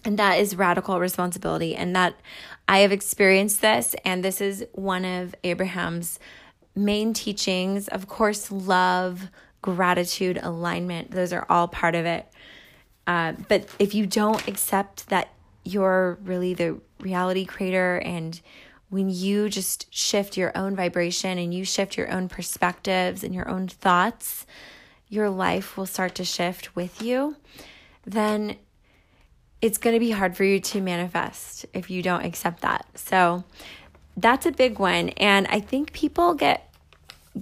And 0.05 0.19
that 0.19 0.39
is 0.39 0.57
radical 0.57 0.99
responsibility. 1.01 1.75
And 1.77 1.95
that 1.95 2.17
I 2.69 2.79
have 2.79 2.93
experienced 2.93 3.61
this. 3.61 3.95
And 4.05 4.25
this 4.25 4.41
is 4.41 4.65
one 4.73 5.05
of 5.05 5.35
Abraham's 5.45 6.19
main 6.75 7.15
teachings. 7.15 7.89
Of 7.89 8.09
course, 8.09 8.51
love, 8.51 9.29
gratitude, 9.63 10.39
alignment, 10.43 11.11
those 11.13 11.33
are 11.33 11.47
all 11.49 11.69
part 11.69 11.95
of 11.95 12.05
it. 12.05 12.27
Uh, 13.07 13.33
but 13.49 13.67
if 13.79 13.95
you 13.95 14.07
don't 14.07 14.47
accept 14.47 15.09
that 15.09 15.31
you're 15.65 16.19
really 16.23 16.53
the 16.53 16.79
reality 17.01 17.45
creator 17.45 17.97
and 18.05 18.41
when 18.95 19.11
you 19.11 19.49
just 19.49 19.93
shift 19.93 20.37
your 20.37 20.57
own 20.57 20.77
vibration 20.77 21.37
and 21.37 21.53
you 21.53 21.65
shift 21.65 21.97
your 21.97 22.09
own 22.13 22.29
perspectives 22.29 23.25
and 23.25 23.35
your 23.35 23.49
own 23.49 23.67
thoughts, 23.67 24.47
your 25.09 25.29
life 25.29 25.77
will 25.77 25.85
start 25.85 26.15
to 26.15 26.25
shift 26.25 26.77
with 26.77 27.03
you, 27.03 27.35
then 28.07 28.55
it's 29.61 29.79
going 29.79 29.95
to 29.95 30.01
be 30.01 30.13
hard 30.13 30.37
for 30.37 30.45
you 30.45 30.61
to 30.61 30.81
manifest 30.81 31.67
if 31.75 31.91
you 31.91 32.03
don't 32.03 32.25
accept 32.25 32.63
that. 32.63 32.87
So 32.95 33.43
that's 34.17 34.47
a 34.47 34.53
big 34.53 34.79
one 34.79 35.09
and 35.09 35.49
I 35.49 35.59
think 35.59 35.93
people 35.93 36.35
get 36.35 36.73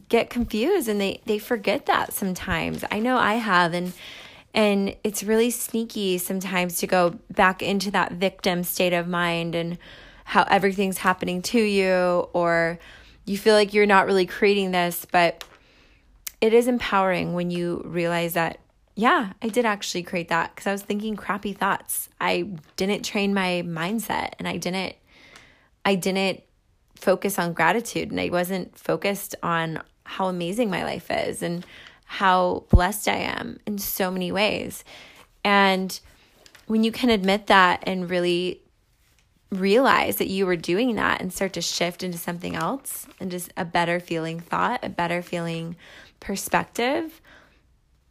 get 0.08 0.30
confused 0.30 0.88
and 0.88 0.98
they 0.98 1.20
they 1.26 1.38
forget 1.38 1.84
that 1.84 2.14
sometimes. 2.14 2.82
I 2.90 2.98
know 2.98 3.18
I 3.18 3.34
have 3.34 3.74
and 3.74 3.92
and 4.54 4.96
it's 5.04 5.22
really 5.22 5.50
sneaky 5.50 6.16
sometimes 6.16 6.78
to 6.78 6.86
go 6.86 7.18
back 7.30 7.62
into 7.62 7.90
that 7.90 8.12
victim 8.12 8.64
state 8.64 8.94
of 8.94 9.06
mind 9.06 9.54
and 9.54 9.76
how 10.24 10.44
everything's 10.44 10.98
happening 10.98 11.42
to 11.42 11.60
you 11.60 12.28
or 12.32 12.78
you 13.24 13.38
feel 13.38 13.54
like 13.54 13.72
you're 13.72 13.86
not 13.86 14.06
really 14.06 14.26
creating 14.26 14.70
this, 14.70 15.06
but 15.10 15.44
it 16.40 16.52
is 16.52 16.66
empowering 16.66 17.34
when 17.34 17.50
you 17.50 17.82
realize 17.84 18.34
that 18.34 18.58
yeah, 18.94 19.32
I 19.40 19.48
did 19.48 19.64
actually 19.64 20.02
create 20.02 20.28
that 20.28 20.54
because 20.54 20.66
I 20.66 20.72
was 20.72 20.82
thinking 20.82 21.16
crappy 21.16 21.54
thoughts. 21.54 22.10
I 22.20 22.50
didn't 22.76 23.04
train 23.04 23.32
my 23.32 23.62
mindset 23.64 24.32
and 24.38 24.46
I 24.46 24.58
didn't 24.58 24.96
I 25.84 25.94
didn't 25.94 26.42
focus 26.94 27.38
on 27.38 27.54
gratitude 27.54 28.10
and 28.10 28.20
I 28.20 28.28
wasn't 28.28 28.78
focused 28.78 29.34
on 29.42 29.82
how 30.04 30.26
amazing 30.26 30.70
my 30.70 30.84
life 30.84 31.10
is 31.10 31.42
and 31.42 31.66
how 32.04 32.64
blessed 32.68 33.08
I 33.08 33.16
am 33.16 33.58
in 33.66 33.78
so 33.78 34.10
many 34.10 34.30
ways. 34.30 34.84
And 35.42 35.98
when 36.66 36.84
you 36.84 36.92
can 36.92 37.10
admit 37.10 37.46
that 37.46 37.82
and 37.86 38.08
really 38.08 38.60
realize 39.52 40.16
that 40.16 40.28
you 40.28 40.46
were 40.46 40.56
doing 40.56 40.96
that 40.96 41.20
and 41.20 41.32
start 41.32 41.52
to 41.52 41.60
shift 41.60 42.02
into 42.02 42.16
something 42.16 42.56
else 42.56 43.06
and 43.20 43.30
just 43.30 43.52
a 43.56 43.64
better 43.64 44.00
feeling 44.00 44.40
thought, 44.40 44.80
a 44.82 44.88
better 44.88 45.20
feeling 45.20 45.76
perspective, 46.20 47.20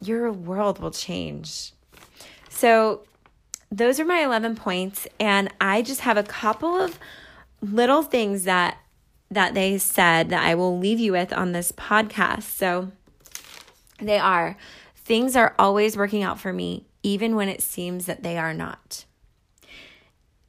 your 0.00 0.30
world 0.32 0.78
will 0.78 0.92
change. 0.92 1.72
So, 2.48 3.02
those 3.70 3.98
are 3.98 4.04
my 4.04 4.22
11 4.22 4.54
points 4.54 5.08
and 5.18 5.52
I 5.60 5.82
just 5.82 6.02
have 6.02 6.18
a 6.18 6.22
couple 6.22 6.76
of 6.76 6.98
little 7.60 8.02
things 8.02 8.44
that 8.44 8.78
that 9.30 9.54
they 9.54 9.78
said 9.78 10.28
that 10.28 10.44
I 10.44 10.54
will 10.54 10.78
leave 10.78 11.00
you 11.00 11.12
with 11.12 11.32
on 11.32 11.52
this 11.52 11.72
podcast. 11.72 12.42
So, 12.42 12.92
they 13.98 14.18
are 14.18 14.56
things 14.94 15.34
are 15.34 15.54
always 15.58 15.96
working 15.96 16.22
out 16.22 16.38
for 16.38 16.52
me 16.52 16.86
even 17.02 17.34
when 17.34 17.48
it 17.48 17.62
seems 17.62 18.06
that 18.06 18.22
they 18.22 18.38
are 18.38 18.54
not. 18.54 19.06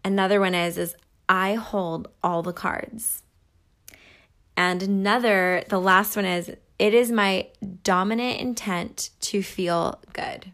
Another 0.03 0.39
one 0.39 0.55
is 0.55 0.77
is 0.77 0.95
I 1.29 1.55
hold 1.55 2.09
all 2.23 2.43
the 2.43 2.53
cards. 2.53 3.23
And 4.55 4.83
another, 4.83 5.63
the 5.69 5.79
last 5.79 6.15
one 6.15 6.25
is 6.25 6.51
it 6.79 6.93
is 6.93 7.11
my 7.11 7.47
dominant 7.83 8.39
intent 8.39 9.09
to 9.21 9.41
feel 9.41 9.99
good. 10.11 10.51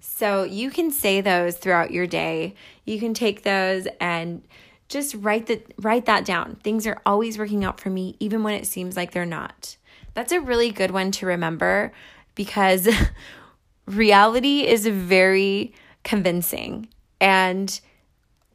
So 0.00 0.42
you 0.42 0.70
can 0.70 0.90
say 0.90 1.20
those 1.20 1.56
throughout 1.56 1.90
your 1.90 2.06
day. 2.06 2.54
You 2.84 2.98
can 2.98 3.14
take 3.14 3.42
those 3.42 3.86
and 4.00 4.42
just 4.88 5.14
write 5.14 5.46
the 5.46 5.62
write 5.78 6.06
that 6.06 6.24
down. 6.24 6.56
Things 6.56 6.86
are 6.86 7.00
always 7.06 7.38
working 7.38 7.64
out 7.64 7.80
for 7.80 7.90
me 7.90 8.16
even 8.20 8.42
when 8.42 8.54
it 8.54 8.66
seems 8.66 8.96
like 8.96 9.12
they're 9.12 9.24
not. 9.24 9.76
That's 10.14 10.32
a 10.32 10.40
really 10.40 10.70
good 10.70 10.90
one 10.90 11.12
to 11.12 11.26
remember 11.26 11.92
because 12.34 12.88
reality 13.86 14.66
is 14.66 14.86
very 14.86 15.72
convincing 16.02 16.88
and 17.20 17.80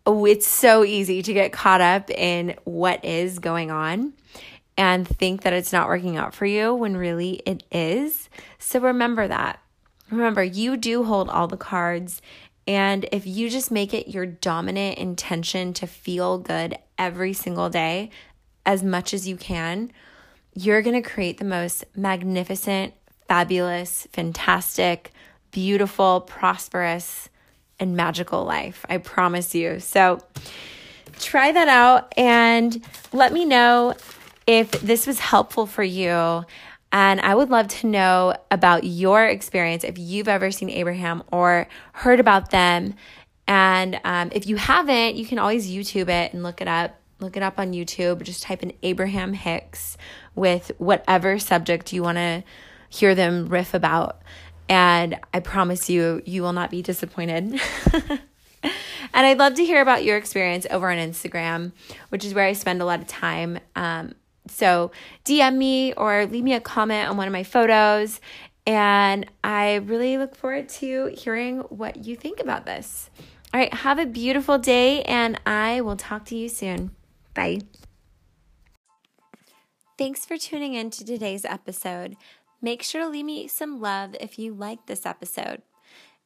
Oh, 0.06 0.26
it's 0.26 0.48
so 0.48 0.84
easy 0.84 1.22
to 1.24 1.34
get 1.34 1.52
caught 1.52 1.82
up 1.82 2.10
in 2.12 2.56
what 2.64 3.04
is 3.04 3.40
going 3.40 3.72
on 3.72 4.14
and 4.78 5.08
think 5.08 5.42
that 5.42 5.54
it's 5.54 5.74
not 5.74 5.88
working 5.88 6.18
out 6.18 6.34
for 6.34 6.46
you 6.46 6.74
when 6.74 6.98
really 6.98 7.42
it 7.46 7.64
is. 7.72 8.30
So 8.60 8.80
remember 8.80 9.28
that. 9.28 9.60
Remember, 10.12 10.44
you 10.44 10.78
do 10.78 11.04
hold 11.04 11.30
all 11.30 11.48
the 11.48 11.58
cards. 11.58 12.22
And 12.68 13.08
if 13.12 13.26
you 13.26 13.50
just 13.50 13.72
make 13.72 13.94
it 13.94 14.08
your 14.08 14.26
dominant 14.26 14.98
intention 14.98 15.74
to 15.74 15.88
feel 15.88 16.38
good 16.38 16.78
every 16.98 17.34
single 17.34 17.70
day 17.70 18.10
as 18.66 18.84
much 18.84 19.14
as 19.14 19.28
you 19.28 19.38
can, 19.38 19.92
you're 20.54 20.82
going 20.82 21.02
to 21.02 21.08
create 21.08 21.38
the 21.38 21.46
most 21.46 21.86
magnificent, 21.96 22.94
fabulous, 23.28 24.08
fantastic, 24.12 25.12
beautiful, 25.52 26.22
prosperous, 26.22 27.30
and 27.80 27.96
magical 27.96 28.44
life. 28.44 28.86
I 28.90 28.98
promise 28.98 29.54
you. 29.56 29.80
So 29.80 30.22
try 31.20 31.52
that 31.52 31.68
out 31.68 32.14
and 32.18 32.84
let 33.14 33.34
me 33.34 33.46
know 33.46 33.96
if 34.48 34.72
this 34.72 35.08
was 35.08 35.20
helpful 35.20 35.66
for 35.66 35.84
you. 35.84 36.46
And 36.92 37.20
I 37.20 37.36
would 37.36 37.50
love 37.50 37.68
to 37.68 37.88
know 37.88 38.36
about 38.52 38.84
your 38.86 39.26
experience 39.26 39.84
if 39.84 39.98
you've 39.98 40.28
ever 40.28 40.52
seen 40.52 40.70
Abraham 40.70 41.24
or 41.32 41.68
heard 41.94 42.20
about 42.20 42.52
them. 42.52 42.94
And 43.48 44.00
um, 44.04 44.30
if 44.32 44.48
you 44.48 44.56
haven't, 44.56 45.16
you 45.16 45.26
can 45.26 45.38
always 45.38 45.70
YouTube 45.70 46.10
it 46.10 46.34
and 46.34 46.42
look 46.42 46.62
it 46.62 46.68
up. 46.68 47.00
Look 47.20 47.38
it 47.38 47.44
up 47.44 47.60
on 47.60 47.74
YouTube. 47.74 48.24
Just 48.24 48.44
type 48.44 48.62
in 48.62 48.74
Abraham 48.84 49.34
Hicks 49.34 49.98
with 50.36 50.72
whatever 50.78 51.40
subject 51.40 51.94
you 51.94 52.04
want 52.04 52.18
to 52.18 52.44
hear 52.90 53.16
them 53.16 53.48
riff 53.48 53.74
about. 53.74 54.22
And 54.68 55.20
I 55.34 55.40
promise 55.40 55.90
you, 55.90 56.22
you 56.26 56.42
will 56.42 56.54
not 56.54 56.72
be 56.72 56.82
disappointed. 56.82 57.60
and 58.64 58.72
I'd 59.14 59.38
love 59.38 59.56
to 59.56 59.66
hear 59.66 59.82
about 59.82 60.04
your 60.04 60.18
experience 60.18 60.66
over 60.70 60.90
on 60.90 60.98
Instagram, 60.98 61.72
which 62.10 62.26
is 62.26 62.34
where 62.34 62.46
I 62.46 62.54
spend 62.54 62.82
a 62.82 62.86
lot 62.86 63.00
of 63.02 63.08
time. 63.08 63.60
Um, 63.76 64.16
so 64.48 64.92
DM 65.24 65.58
me 65.58 65.94
or 65.94 66.26
leave 66.26 66.44
me 66.44 66.54
a 66.54 66.62
comment 66.62 67.10
on 67.10 67.18
one 67.18 67.28
of 67.28 67.34
my 67.34 67.44
photos. 67.44 68.20
And 68.68 69.26
I 69.44 69.76
really 69.76 70.18
look 70.18 70.36
forward 70.36 70.70
to 70.70 71.08
hearing 71.16 71.60
what 71.70 72.06
you 72.06 72.16
think 72.16 72.40
about 72.40 72.66
this. 72.66 73.12
All 73.54 73.60
right, 73.60 73.74
have 73.74 74.00
a 74.00 74.06
beautiful 74.06 74.58
day, 74.58 75.02
and 75.04 75.40
I 75.46 75.80
will 75.82 75.96
talk 75.96 76.26
to 76.26 76.36
you 76.36 76.50
soon. 76.50 76.92
Bye. 77.34 77.62
Thanks 79.98 80.26
for 80.26 80.38
tuning 80.38 80.74
in 80.74 80.90
to 80.90 81.06
today's 81.06 81.46
episode. 81.46 82.18
Make 82.66 82.82
sure 82.82 83.04
to 83.04 83.10
leave 83.10 83.26
me 83.26 83.48
some 83.48 83.80
love 83.80 84.16
if 84.20 84.40
you 84.40 84.52
like 84.52 84.88
this 84.88 85.06
episode. 85.06 85.62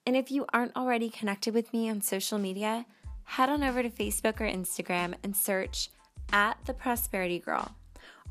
And 0.08 0.16
if 0.16 0.32
you 0.32 0.46
aren't 0.54 0.74
already 0.74 1.10
connected 1.10 1.54
with 1.54 1.74
me 1.74 1.90
on 1.90 2.00
social 2.00 2.38
media, 2.38 2.86
head 3.26 3.50
on 3.50 3.62
over 3.62 3.84
to 3.84 3.90
Facebook 3.90 4.40
or 4.40 4.46
Instagram 4.46 5.16
and 5.22 5.36
search 5.36 5.90
at 6.32 6.58
The 6.66 6.74
Prosperity 6.74 7.40
Girl. 7.40 7.76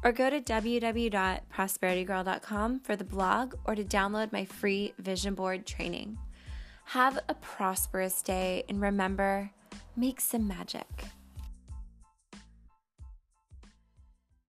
Or 0.02 0.12
go 0.12 0.30
to 0.30 0.40
www.prosperitygirl.com 0.40 2.80
for 2.80 2.96
the 2.96 3.04
blog 3.04 3.56
or 3.66 3.74
to 3.74 3.84
download 3.84 4.32
my 4.32 4.46
free 4.46 4.94
vision 4.98 5.34
board 5.34 5.66
training. 5.66 6.16
Have 6.86 7.18
a 7.28 7.34
prosperous 7.34 8.22
day 8.22 8.64
and 8.70 8.80
remember, 8.80 9.50
make 9.96 10.22
some 10.22 10.48
magic. 10.48 10.86